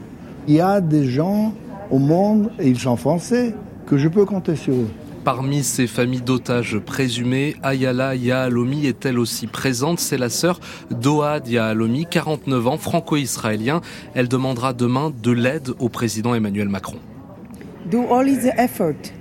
Il 0.48 0.56
y 0.56 0.62
a 0.62 0.80
des 0.82 1.08
gens 1.08 1.54
au 1.90 2.00
monde, 2.00 2.52
et 2.60 2.68
ils 2.68 2.80
sont 2.80 2.96
français, 2.96 3.54
que 3.86 3.98
je 3.98 4.08
peux 4.08 4.26
compter 4.26 4.56
sur 4.56 4.74
eux. 4.74 4.90
Parmi 5.28 5.62
ces 5.62 5.88
familles 5.88 6.22
d'otages 6.22 6.80
présumés, 6.80 7.58
Ayala 7.62 8.16
Yahalomi 8.16 8.86
est 8.86 9.06
elle 9.06 9.20
aussi 9.20 9.46
présente? 9.46 10.00
C'est 10.00 10.18
la 10.18 10.30
sœur 10.30 10.62
d'Oad 10.90 11.50
Yahalomi, 11.50 12.06
49 12.10 12.68
ans, 12.68 12.78
franco-israélien. 12.78 13.82
Elle 14.14 14.30
demandera 14.30 14.72
demain 14.72 15.12
de 15.22 15.32
l'aide 15.32 15.74
au 15.80 15.90
président 15.90 16.34
Emmanuel 16.34 16.70
Macron 16.70 16.96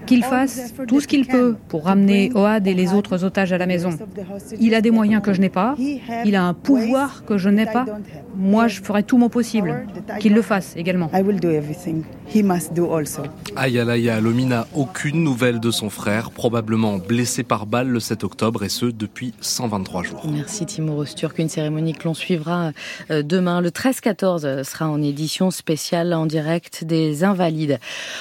qu'il 0.06 0.24
fasse 0.24 0.74
tout 0.86 1.00
ce 1.00 1.06
qu'il 1.06 1.26
peut 1.26 1.56
pour 1.68 1.84
ramener 1.84 2.30
Oad 2.34 2.66
et 2.66 2.74
les 2.74 2.92
autres 2.92 3.24
otages 3.24 3.52
à 3.52 3.58
la 3.58 3.66
maison. 3.66 3.90
Il 4.60 4.74
a 4.74 4.80
des 4.80 4.90
moyens 4.90 5.22
que 5.22 5.32
je 5.32 5.40
n'ai 5.40 5.48
pas, 5.48 5.74
il 6.24 6.36
a 6.36 6.44
un 6.44 6.54
pouvoir 6.54 7.24
que 7.24 7.38
je 7.38 7.48
n'ai 7.48 7.66
pas. 7.66 7.86
Moi, 8.36 8.68
je 8.68 8.80
ferai 8.82 9.02
tout 9.02 9.18
mon 9.18 9.28
possible 9.28 9.86
qu'il 10.20 10.34
le 10.34 10.42
fasse 10.42 10.74
également. 10.76 11.10
Ayala 13.56 13.96
Yahalomi 13.96 14.46
n'a 14.46 14.66
aucune 14.74 15.22
nouvelle 15.22 15.60
de 15.60 15.70
son 15.70 15.90
frère, 15.90 16.30
probablement 16.30 16.98
blessé 16.98 17.42
par 17.42 17.66
balle 17.66 17.88
le 17.88 18.00
7 18.00 18.24
octobre 18.24 18.62
et 18.62 18.68
ce 18.68 18.86
depuis 18.86 19.32
123 19.40 20.02
jours. 20.02 20.26
Merci 20.30 20.66
Timo 20.66 20.94
Rosturk. 20.94 21.38
Une 21.38 21.48
cérémonie 21.48 21.94
que 21.94 22.04
l'on 22.04 22.14
suivra 22.14 22.72
euh, 23.10 23.22
demain. 23.22 23.60
Le 23.60 23.70
13-14 23.70 24.64
sera 24.64 24.88
en 24.88 25.02
édition 25.02 25.50
spéciale 25.50 26.12
en 26.12 26.26
direct 26.26 26.84
des 26.84 27.24
Invalides. 27.24 27.78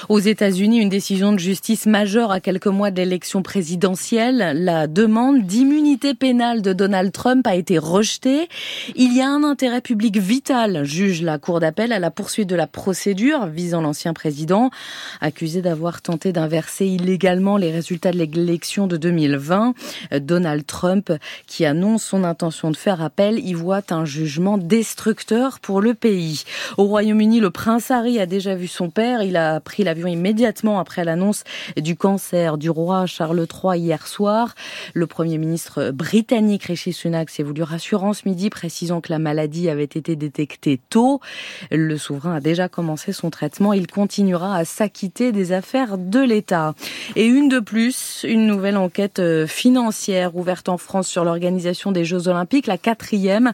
Aux 0.08 0.18
États-Unis, 0.18 0.80
une 0.80 0.88
décision 0.88 1.32
de 1.32 1.38
justice 1.38 1.75
majeure 1.84 2.32
à 2.32 2.40
quelques 2.40 2.66
mois 2.68 2.90
de 2.90 2.96
l'élection 2.96 3.42
présidentielle. 3.42 4.52
La 4.54 4.86
demande 4.86 5.42
d'immunité 5.42 6.14
pénale 6.14 6.62
de 6.62 6.72
Donald 6.72 7.12
Trump 7.12 7.46
a 7.46 7.54
été 7.54 7.76
rejetée. 7.76 8.48
Il 8.94 9.14
y 9.14 9.20
a 9.20 9.28
un 9.28 9.44
intérêt 9.44 9.82
public 9.82 10.16
vital, 10.16 10.84
juge 10.84 11.20
la 11.20 11.38
Cour 11.38 11.60
d'appel, 11.60 11.92
à 11.92 11.98
la 11.98 12.10
poursuite 12.10 12.48
de 12.48 12.56
la 12.56 12.66
procédure 12.66 13.46
visant 13.46 13.82
l'ancien 13.82 14.14
président, 14.14 14.70
accusé 15.20 15.60
d'avoir 15.60 16.00
tenté 16.00 16.32
d'inverser 16.32 16.86
illégalement 16.86 17.58
les 17.58 17.70
résultats 17.70 18.12
de 18.12 18.16
l'élection 18.16 18.86
de 18.86 18.96
2020. 18.96 19.74
Donald 20.20 20.64
Trump, 20.64 21.12
qui 21.46 21.66
annonce 21.66 22.04
son 22.04 22.24
intention 22.24 22.70
de 22.70 22.76
faire 22.76 23.02
appel, 23.02 23.38
y 23.38 23.52
voit 23.52 23.82
un 23.90 24.06
jugement 24.06 24.56
destructeur 24.56 25.60
pour 25.60 25.80
le 25.80 25.92
pays. 25.92 26.44
Au 26.78 26.84
Royaume-Uni, 26.84 27.40
le 27.40 27.50
prince 27.50 27.90
Harry 27.90 28.20
a 28.20 28.26
déjà 28.26 28.54
vu 28.54 28.68
son 28.68 28.88
père. 28.88 29.22
Il 29.22 29.36
a 29.36 29.60
pris 29.60 29.84
l'avion 29.84 30.06
immédiatement 30.06 30.78
après 30.78 31.04
l'annonce 31.04 31.44
du 31.76 31.96
cancer 31.96 32.58
du 32.58 32.70
roi 32.70 33.06
Charles 33.06 33.46
III 33.46 33.78
hier 33.78 34.06
soir. 34.06 34.54
Le 34.94 35.06
Premier 35.06 35.38
ministre 35.38 35.90
britannique 35.90 36.64
Rishi 36.64 36.92
Sunak 36.92 37.30
s'est 37.30 37.42
voulu 37.42 37.62
rassurant 37.62 38.12
ce 38.12 38.28
midi, 38.28 38.50
précisant 38.50 39.00
que 39.00 39.12
la 39.12 39.18
maladie 39.18 39.68
avait 39.68 39.84
été 39.84 40.16
détectée 40.16 40.80
tôt. 40.90 41.20
Le 41.70 41.96
souverain 41.98 42.36
a 42.36 42.40
déjà 42.40 42.68
commencé 42.68 43.12
son 43.12 43.30
traitement. 43.30 43.72
Il 43.72 43.86
continuera 43.86 44.56
à 44.56 44.64
s'acquitter 44.64 45.32
des 45.32 45.52
affaires 45.52 45.98
de 45.98 46.20
l'État. 46.20 46.74
Et 47.14 47.26
une 47.26 47.48
de 47.48 47.60
plus, 47.60 48.24
une 48.28 48.46
nouvelle 48.46 48.76
enquête 48.76 49.18
euh, 49.18 49.46
financière 49.46 50.36
ouverte 50.36 50.68
en 50.68 50.78
France 50.78 51.08
sur 51.08 51.24
l'organisation 51.24 51.92
des 51.92 52.04
Jeux 52.04 52.28
Olympiques, 52.28 52.66
la 52.66 52.78
quatrième. 52.78 53.52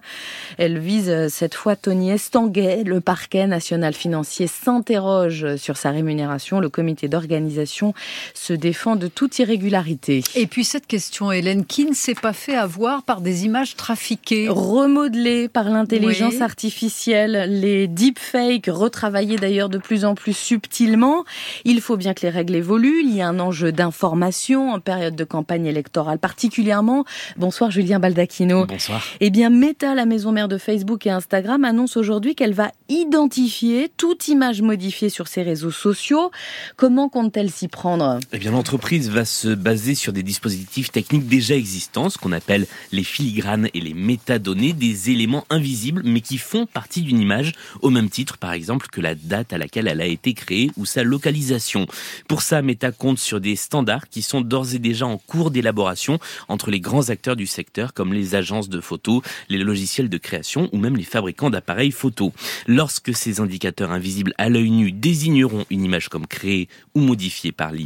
Elle 0.58 0.78
vise 0.78 1.10
euh, 1.10 1.28
cette 1.28 1.54
fois 1.54 1.76
Tony 1.76 2.10
Estanguet. 2.10 2.84
Le 2.84 3.00
parquet 3.00 3.46
national 3.46 3.94
financier 3.94 4.46
s'interroge 4.46 5.56
sur 5.56 5.76
sa 5.76 5.90
rémunération. 5.90 6.60
Le 6.60 6.68
comité 6.68 7.08
d'organisation 7.08 7.94
se 8.34 8.52
défend 8.52 8.96
de 8.96 9.08
toute 9.08 9.38
irrégularité. 9.38 10.22
Et 10.34 10.46
puis 10.46 10.64
cette 10.64 10.86
question, 10.86 11.32
Hélène, 11.32 11.64
qui 11.64 11.84
ne 11.84 11.94
s'est 11.94 12.14
pas 12.14 12.32
fait 12.32 12.54
avoir 12.54 13.02
par 13.02 13.20
des 13.20 13.44
images 13.44 13.76
trafiquées 13.76 14.48
Remodelées 14.48 15.48
par 15.48 15.68
l'intelligence 15.68 16.40
artificielle, 16.40 17.46
les 17.48 17.88
deepfakes, 17.88 18.66
retravaillés 18.66 19.36
d'ailleurs 19.36 19.68
de 19.68 19.78
plus 19.78 20.04
en 20.04 20.14
plus 20.14 20.36
subtilement. 20.36 21.24
Il 21.64 21.80
faut 21.80 21.96
bien 21.96 22.14
que 22.14 22.22
les 22.22 22.30
règles 22.30 22.54
évoluent. 22.54 23.02
Il 23.02 23.14
y 23.14 23.20
a 23.20 23.28
un 23.28 23.38
enjeu 23.38 23.72
d'information 23.72 24.70
en 24.70 24.80
période 24.80 25.16
de 25.16 25.24
campagne 25.24 25.66
électorale 25.66 26.18
particulièrement. 26.18 27.04
Bonsoir 27.36 27.70
Julien 27.70 27.98
Baldacchino. 27.98 28.66
Bonsoir. 28.66 29.04
Eh 29.20 29.30
bien, 29.30 29.50
Meta, 29.50 29.94
la 29.94 30.06
maison 30.06 30.32
mère 30.32 30.48
de 30.48 30.58
Facebook 30.58 31.06
et 31.06 31.10
Instagram, 31.10 31.64
annonce 31.64 31.96
aujourd'hui 31.96 32.34
qu'elle 32.34 32.54
va 32.54 32.70
identifier 32.88 33.90
toute 33.96 34.28
image 34.28 34.62
modifiée 34.62 35.08
sur 35.08 35.28
ses 35.28 35.42
réseaux 35.42 35.70
sociaux. 35.70 36.30
Comment 36.76 37.08
compte-t-elle 37.08 37.50
s'y 37.50 37.68
prendre? 37.68 37.91
Eh 38.32 38.38
bien, 38.38 38.50
l'entreprise 38.52 39.10
va 39.10 39.24
se 39.24 39.48
baser 39.48 39.94
sur 39.94 40.12
des 40.12 40.22
dispositifs 40.22 40.90
techniques 40.90 41.26
déjà 41.26 41.54
existants, 41.54 42.10
ce 42.10 42.18
qu'on 42.18 42.32
appelle 42.32 42.66
les 42.90 43.04
filigranes 43.04 43.68
et 43.74 43.80
les 43.80 43.94
métadonnées, 43.94 44.72
des 44.72 45.10
éléments 45.10 45.44
invisibles 45.50 46.02
mais 46.04 46.20
qui 46.20 46.38
font 46.38 46.66
partie 46.66 47.02
d'une 47.02 47.20
image, 47.20 47.52
au 47.80 47.90
même 47.90 48.08
titre, 48.08 48.38
par 48.38 48.52
exemple, 48.52 48.86
que 48.90 49.00
la 49.00 49.14
date 49.14 49.52
à 49.52 49.58
laquelle 49.58 49.88
elle 49.88 50.00
a 50.00 50.06
été 50.06 50.34
créée 50.34 50.70
ou 50.76 50.86
sa 50.86 51.02
localisation. 51.02 51.86
Pour 52.28 52.42
ça, 52.42 52.62
Meta 52.62 52.92
compte 52.92 53.18
sur 53.18 53.40
des 53.40 53.56
standards 53.56 54.08
qui 54.08 54.22
sont 54.22 54.40
d'ores 54.40 54.74
et 54.74 54.78
déjà 54.78 55.06
en 55.06 55.18
cours 55.18 55.50
d'élaboration 55.50 56.18
entre 56.48 56.70
les 56.70 56.80
grands 56.80 57.10
acteurs 57.10 57.36
du 57.36 57.46
secteur, 57.46 57.92
comme 57.92 58.12
les 58.12 58.34
agences 58.34 58.68
de 58.68 58.80
photos, 58.80 59.22
les 59.48 59.58
logiciels 59.58 60.08
de 60.08 60.18
création 60.18 60.68
ou 60.72 60.78
même 60.78 60.96
les 60.96 61.04
fabricants 61.04 61.50
d'appareils 61.50 61.90
photo. 61.90 62.32
Lorsque 62.66 63.14
ces 63.14 63.40
indicateurs 63.40 63.90
invisibles 63.90 64.34
à 64.38 64.48
l'œil 64.48 64.70
nu 64.70 64.92
désigneront 64.92 65.64
une 65.70 65.84
image 65.84 66.08
comme 66.08 66.26
créée 66.26 66.68
ou 66.94 67.00
modifiée 67.00 67.52
par 67.52 67.72
l'IA, 67.72 67.81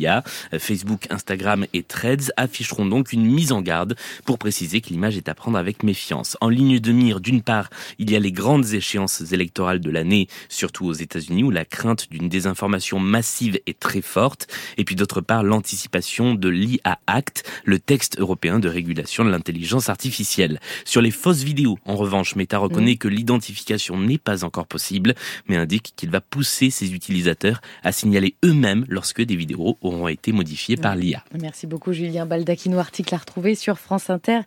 Facebook, 0.59 1.07
Instagram 1.11 1.67
et 1.73 1.83
Threads 1.83 2.33
afficheront 2.37 2.87
donc 2.87 3.13
une 3.13 3.25
mise 3.25 3.53
en 3.53 3.63
garde 3.63 3.97
pour 4.25 4.39
préciser 4.39 4.81
que 4.81 4.91
l'image 4.91 5.17
est 5.17 5.29
à 5.29 5.35
prendre 5.35 5.59
avec 5.59 5.83
méfiance. 5.83 6.37
En 6.41 6.49
ligne 6.49 6.79
de 6.79 6.93
mire, 6.93 7.21
d'une 7.21 7.43
part, 7.43 7.71
il 7.99 8.11
y 8.11 8.17
a 8.17 8.19
les 8.19 8.33
grandes 8.33 8.73
échéances 8.73 9.33
électorales 9.33 9.81
de 9.81 9.91
l'année, 9.91 10.29
surtout 10.49 10.87
aux 10.87 10.93
États-Unis, 10.93 11.45
où 11.45 11.51
la 11.51 11.65
crainte 11.65 12.11
d'une 12.11 12.29
désinformation 12.29 12.99
massive 12.99 13.59
est 13.67 13.79
très 13.79 14.03
forte, 14.03 14.49
et 14.77 14.85
puis 14.85 14.97
d'autre 14.97 15.21
part, 15.21 15.43
l'anticipation 15.43 16.35
de 16.35 16.49
l'IA 16.49 16.99
Act, 17.07 17.49
le 17.65 17.79
texte 17.79 18.19
européen 18.19 18.59
de 18.59 18.69
régulation 18.69 19.25
de 19.25 19.31
l'intelligence 19.31 19.89
artificielle. 19.89 20.61
Sur 20.85 21.03
les 21.03 21.11
fausses 21.11 21.43
vidéos, 21.43 21.79
en 21.85 21.97
revanche, 21.97 22.37
Meta 22.37 22.59
reconnaît 22.59 22.95
mmh. 22.95 22.99
que 22.99 23.09
l'identification 23.09 23.99
n'est 23.99 24.19
pas 24.19 24.45
encore 24.45 24.67
possible, 24.67 25.15
mais 25.49 25.57
indique 25.57 25.93
qu'il 25.97 26.11
va 26.11 26.21
pousser 26.21 26.71
ses 26.71 26.93
utilisateurs 26.93 27.61
à 27.83 27.93
signaler 27.93 28.35
eux-mêmes 28.45 28.85
lorsque 28.89 29.23
des 29.23 29.37
vidéos 29.37 29.79
auront 29.87 30.09
été 30.09 30.33
modifiées 30.33 30.77
par 30.77 30.97
l'IA. 30.97 31.23
Merci 31.41 31.67
beaucoup 31.67 31.93
Julien 31.93 32.27
Baldacchino, 32.27 32.79
article 32.79 33.15
à 33.15 33.19
retrouver 33.19 33.55
sur 33.55 33.79
franceinter.fr 33.79 34.45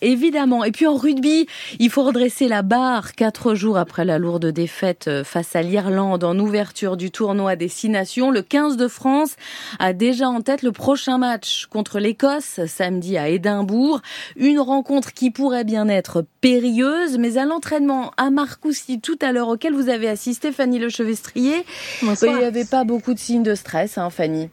évidemment. 0.00 0.64
Et 0.64 0.72
puis 0.72 0.86
en 0.86 0.96
rugby, 0.96 1.46
il 1.78 1.90
faut 1.90 2.02
redresser 2.02 2.48
la 2.48 2.62
barre 2.62 3.14
quatre 3.14 3.54
jours 3.54 3.78
après 3.78 4.04
la 4.04 4.18
lourde 4.18 4.46
défaite 4.46 5.08
euh, 5.08 5.24
face 5.24 5.56
à 5.56 5.62
l'Irlande 5.62 6.24
en 6.24 6.38
ouverture 6.38 6.96
du 6.96 7.10
tournoi 7.10 7.56
des 7.56 7.68
Six 7.68 7.88
Nations. 7.88 8.30
Le 8.30 8.42
15 8.42 8.76
de 8.76 8.88
France 8.88 9.36
a 9.78 9.92
déjà 9.92 10.28
en 10.28 10.40
tête 10.40 10.62
le 10.62 10.72
prochain 10.72 11.18
match 11.18 11.66
contre 11.66 11.98
l'Écosse 11.98 12.60
samedi 12.66 13.16
à 13.16 13.28
Édimbourg. 13.28 14.00
Une 14.36 14.60
rencontre 14.60 15.12
qui 15.12 15.30
pourrait 15.30 15.64
bien 15.64 15.88
être 15.88 16.24
périlleuse, 16.40 17.18
mais 17.18 17.36
à 17.36 17.44
l'entraînement 17.44 18.12
à 18.16 18.30
Marcoussis 18.30 19.00
tout 19.00 19.18
à 19.20 19.32
l'heure 19.32 19.48
auquel 19.48 19.74
vous 19.74 19.88
avez 19.88 20.08
assisté, 20.08 20.52
Fanny 20.52 20.78
Lechevestrier, 20.78 21.64
il 22.02 22.36
n'y 22.36 22.44
avait 22.44 22.64
pas 22.64 22.84
beaucoup 22.84 23.14
de 23.14 23.18
signes 23.18 23.42
de 23.42 23.54
stress, 23.54 23.98
Fanny? 24.08 24.50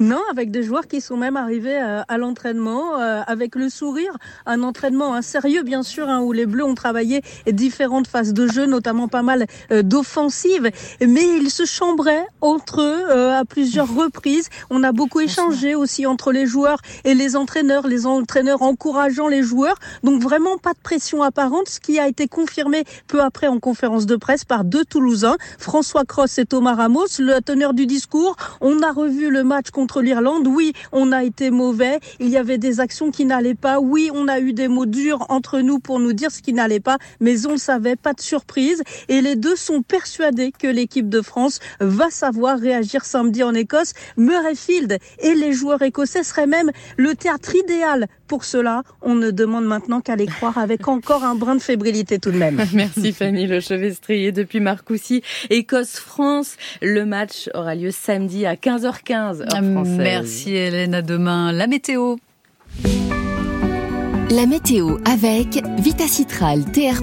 Non, 0.00 0.20
avec 0.30 0.52
des 0.52 0.62
joueurs 0.62 0.86
qui 0.86 1.00
sont 1.00 1.16
même 1.16 1.36
arrivés 1.36 1.76
euh, 1.76 2.02
à, 2.06 2.18
l'entraînement 2.18 3.00
euh, 3.00 3.20
avec 3.26 3.56
le 3.56 3.68
sourire, 3.68 4.16
un 4.46 4.62
entraînement 4.62 5.12
un 5.14 5.22
sérieux 5.22 5.64
bien 5.64 5.82
sûr, 5.82 6.08
hein, 6.08 6.20
où 6.20 6.30
les 6.30 6.46
Bleus 6.46 6.64
ont 6.64 6.76
travaillé 6.76 7.20
différentes 7.50 8.06
phases 8.06 8.32
de 8.32 8.46
jeu, 8.46 8.66
notamment 8.66 9.08
pas 9.08 9.22
mal 9.22 9.46
euh, 9.72 9.82
d'offensives, 9.82 10.70
mais 11.00 11.24
ils 11.38 11.50
se 11.50 11.64
chambraient 11.64 12.24
entre 12.40 12.80
eux 12.80 13.10
à 13.10 13.44
plusieurs 13.44 13.92
reprises. 13.92 14.50
On 14.70 14.84
a 14.84 14.92
beaucoup 14.92 15.18
échangé 15.18 15.74
aussi 15.74 16.06
entre 16.06 16.30
les 16.30 16.46
joueurs 16.46 16.78
et 17.02 17.14
les 17.14 17.34
entraîneurs, 17.34 17.88
les 17.88 18.06
entraîneurs 18.06 18.62
encourageant 18.62 19.26
les 19.26 19.42
joueurs, 19.42 19.78
donc 20.04 20.22
vraiment 20.22 20.58
pas 20.58 20.74
de 20.74 20.80
pression 20.80 21.24
apparente, 21.24 21.68
ce 21.68 21.80
qui 21.80 21.98
a 21.98 22.06
été 22.06 22.28
confirmé 22.28 22.84
peu 23.08 23.20
après 23.20 23.48
en 23.48 23.58
conférence 23.58 24.06
de 24.06 24.14
presse 24.14 24.44
par 24.44 24.62
deux 24.62 24.84
Toulousains, 24.84 25.38
François 25.58 26.04
Cross 26.04 26.38
et 26.38 26.44
Thomas 26.44 26.74
Ramos, 26.74 27.06
le 27.18 27.40
teneur 27.40 27.74
du 27.74 27.86
discours. 27.86 28.36
On 28.60 28.80
a 28.82 28.92
revu 28.92 29.30
le 29.30 29.42
match 29.42 29.70
contre 29.70 29.87
contre 29.88 30.02
l'Irlande. 30.02 30.46
Oui, 30.46 30.74
on 30.92 31.12
a 31.12 31.24
été 31.24 31.50
mauvais. 31.50 31.98
Il 32.20 32.28
y 32.28 32.36
avait 32.36 32.58
des 32.58 32.78
actions 32.78 33.10
qui 33.10 33.24
n'allaient 33.24 33.54
pas. 33.54 33.80
Oui, 33.80 34.10
on 34.12 34.28
a 34.28 34.38
eu 34.38 34.52
des 34.52 34.68
mots 34.68 34.84
durs 34.84 35.24
entre 35.30 35.60
nous 35.60 35.78
pour 35.78 35.98
nous 35.98 36.12
dire 36.12 36.30
ce 36.30 36.42
qui 36.42 36.52
n'allait 36.52 36.78
pas. 36.78 36.98
Mais 37.20 37.46
on 37.46 37.52
le 37.52 37.56
savait, 37.56 37.96
pas 37.96 38.12
de 38.12 38.20
surprise. 38.20 38.82
Et 39.08 39.22
les 39.22 39.34
deux 39.34 39.56
sont 39.56 39.80
persuadés 39.80 40.52
que 40.52 40.66
l'équipe 40.66 41.08
de 41.08 41.22
France 41.22 41.60
va 41.80 42.10
savoir 42.10 42.58
réagir 42.58 43.06
samedi 43.06 43.42
en 43.42 43.54
Écosse. 43.54 43.94
Murrayfield 44.18 44.98
et 45.20 45.34
les 45.34 45.54
joueurs 45.54 45.80
écossais 45.80 46.22
seraient 46.22 46.46
même 46.46 46.70
le 46.98 47.14
théâtre 47.14 47.56
idéal 47.56 48.08
pour 48.28 48.44
cela. 48.44 48.82
On 49.02 49.16
ne 49.16 49.32
demande 49.32 49.64
maintenant 49.64 50.00
qu'à 50.00 50.14
les 50.14 50.26
croire 50.26 50.58
avec 50.58 50.86
encore 50.86 51.24
un 51.24 51.34
brin 51.34 51.56
de 51.56 51.60
fébrilité 51.60 52.20
tout 52.20 52.30
de 52.30 52.38
même. 52.38 52.64
Merci 52.72 53.12
Fanny 53.12 53.46
Le 53.46 53.58
Chevestrier 53.58 54.30
depuis 54.30 54.60
Marcoussis. 54.60 55.22
Écosse-France. 55.50 56.56
Le 56.80 57.04
match 57.04 57.48
aura 57.54 57.74
lieu 57.74 57.90
samedi 57.90 58.46
à 58.46 58.54
15h15 58.54 59.98
Merci 59.98 60.54
Hélène, 60.54 60.94
à 60.94 61.02
demain. 61.02 61.52
La 61.52 61.66
météo. 61.66 62.16
La 64.30 64.44
météo 64.44 64.98
avec 65.06 65.62
Vitacitral 65.78 66.70
TR+, 66.70 67.02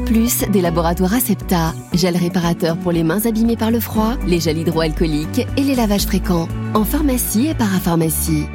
des 0.52 0.62
laboratoires 0.62 1.16
Acepta. 1.16 1.74
Gel 1.94 2.16
réparateur 2.16 2.78
pour 2.78 2.92
les 2.92 3.04
mains 3.04 3.26
abîmées 3.26 3.58
par 3.58 3.72
le 3.72 3.80
froid, 3.80 4.14
les 4.28 4.40
gels 4.40 4.60
hydroalcooliques 4.60 5.48
et 5.58 5.64
les 5.64 5.74
lavages 5.74 6.06
fréquents. 6.06 6.48
En 6.76 6.84
pharmacie 6.84 7.48
et 7.48 7.56
parapharmacie. 7.56 8.46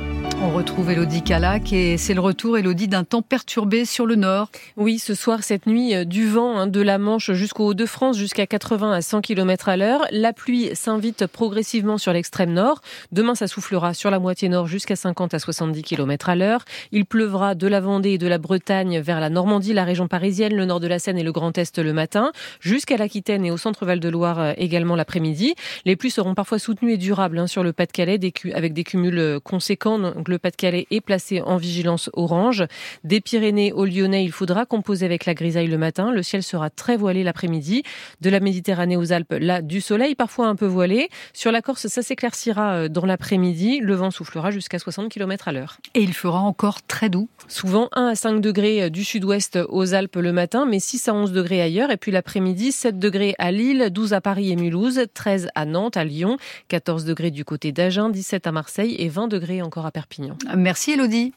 On 0.42 0.48
retrouve 0.52 0.90
Elodie 0.90 1.22
Calac 1.22 1.70
et 1.74 1.98
c'est 1.98 2.14
le 2.14 2.20
retour, 2.20 2.56
Elodie, 2.56 2.88
d'un 2.88 3.04
temps 3.04 3.20
perturbé 3.20 3.84
sur 3.84 4.06
le 4.06 4.14
nord. 4.14 4.48
Oui, 4.78 4.98
ce 4.98 5.14
soir, 5.14 5.42
cette 5.42 5.66
nuit, 5.66 5.94
euh, 5.94 6.06
du 6.06 6.26
vent 6.26 6.56
hein, 6.56 6.66
de 6.66 6.80
la 6.80 6.96
Manche 6.96 7.32
jusqu'au 7.32 7.66
Hauts-de-France, 7.66 8.16
jusqu'à 8.16 8.46
80 8.46 8.90
à 8.90 9.02
100 9.02 9.20
km 9.20 9.68
à 9.68 9.76
l'heure. 9.76 10.06
La 10.12 10.32
pluie 10.32 10.70
s'invite 10.72 11.26
progressivement 11.26 11.98
sur 11.98 12.14
l'extrême 12.14 12.54
nord. 12.54 12.80
Demain, 13.12 13.34
ça 13.34 13.48
soufflera 13.48 13.92
sur 13.92 14.10
la 14.10 14.18
moitié 14.18 14.48
nord 14.48 14.66
jusqu'à 14.66 14.96
50 14.96 15.34
à 15.34 15.38
70 15.38 15.82
km 15.82 16.30
à 16.30 16.36
l'heure. 16.36 16.64
Il 16.90 17.04
pleuvra 17.04 17.54
de 17.54 17.66
la 17.66 17.80
Vendée 17.80 18.12
et 18.12 18.18
de 18.18 18.26
la 18.26 18.38
Bretagne 18.38 18.98
vers 19.00 19.20
la 19.20 19.28
Normandie, 19.28 19.74
la 19.74 19.84
région 19.84 20.08
parisienne, 20.08 20.56
le 20.56 20.64
nord 20.64 20.80
de 20.80 20.86
la 20.86 20.98
Seine 20.98 21.18
et 21.18 21.22
le 21.22 21.32
Grand 21.32 21.58
Est 21.58 21.78
le 21.78 21.92
matin, 21.92 22.32
jusqu'à 22.60 22.96
l'Aquitaine 22.96 23.44
et 23.44 23.50
au 23.50 23.58
centre 23.58 23.84
Val-de-Loire 23.84 24.40
euh, 24.40 24.52
également 24.56 24.96
l'après-midi. 24.96 25.54
Les 25.84 25.96
pluies 25.96 26.10
seront 26.10 26.34
parfois 26.34 26.58
soutenues 26.58 26.94
et 26.94 26.96
durables 26.96 27.38
hein, 27.38 27.46
sur 27.46 27.62
le 27.62 27.74
Pas-de-Calais 27.74 28.18
avec 28.54 28.72
des 28.72 28.84
cumuls 28.84 29.18
euh, 29.18 29.38
conséquents 29.38 29.98
le 30.30 30.38
Pas-de-Calais 30.38 30.86
est 30.90 31.00
placé 31.00 31.42
en 31.42 31.56
vigilance 31.56 32.08
orange. 32.14 32.64
Des 33.04 33.20
Pyrénées 33.20 33.72
au 33.72 33.84
Lyonnais, 33.84 34.24
il 34.24 34.32
faudra 34.32 34.64
composer 34.64 35.04
avec 35.04 35.26
la 35.26 35.34
grisaille 35.34 35.66
le 35.66 35.76
matin. 35.76 36.10
Le 36.10 36.22
ciel 36.22 36.42
sera 36.42 36.70
très 36.70 36.96
voilé 36.96 37.22
l'après-midi. 37.22 37.82
De 38.20 38.30
la 38.30 38.40
Méditerranée 38.40 38.96
aux 38.96 39.12
Alpes, 39.12 39.34
là, 39.38 39.60
du 39.60 39.80
soleil, 39.80 40.14
parfois 40.14 40.46
un 40.46 40.56
peu 40.56 40.66
voilé. 40.66 41.10
Sur 41.32 41.52
la 41.52 41.60
Corse, 41.60 41.88
ça 41.88 42.02
s'éclaircira 42.02 42.72
euh, 42.72 42.88
dans 42.88 43.04
l'après-midi. 43.04 43.80
Le 43.80 43.94
vent 43.94 44.10
soufflera 44.10 44.50
jusqu'à 44.50 44.78
60 44.78 45.10
km 45.10 45.48
à 45.48 45.52
l'heure. 45.52 45.78
Et 45.94 46.02
il 46.02 46.14
fera 46.14 46.40
encore 46.40 46.82
très 46.82 47.08
doux. 47.08 47.28
Souvent 47.48 47.88
1 47.92 48.06
à 48.06 48.14
5 48.14 48.40
degrés 48.40 48.84
euh, 48.84 48.90
du 48.90 49.04
sud-ouest 49.04 49.58
aux 49.68 49.94
Alpes 49.94 50.16
le 50.16 50.32
matin, 50.32 50.66
mais 50.66 50.78
6 50.78 51.08
à 51.08 51.14
11 51.14 51.32
degrés 51.32 51.60
ailleurs. 51.60 51.90
Et 51.90 51.96
puis 51.96 52.12
l'après-midi, 52.12 52.72
7 52.72 52.98
degrés 52.98 53.34
à 53.38 53.50
Lille, 53.50 53.88
12 53.90 54.12
à 54.12 54.20
Paris 54.20 54.52
et 54.52 54.56
Mulhouse, 54.56 55.00
13 55.12 55.48
à 55.54 55.64
Nantes, 55.64 55.96
à 55.96 56.04
Lyon, 56.04 56.36
14 56.68 57.04
degrés 57.04 57.30
du 57.30 57.44
côté 57.44 57.72
d'Agen, 57.72 58.10
17 58.10 58.46
à 58.46 58.52
Marseille 58.52 58.94
et 58.98 59.08
20 59.08 59.28
degrés 59.28 59.62
encore 59.62 59.86
à 59.86 59.90
Perpignan. 59.90 60.19
Merci 60.56 60.92
Elodie. 60.92 61.32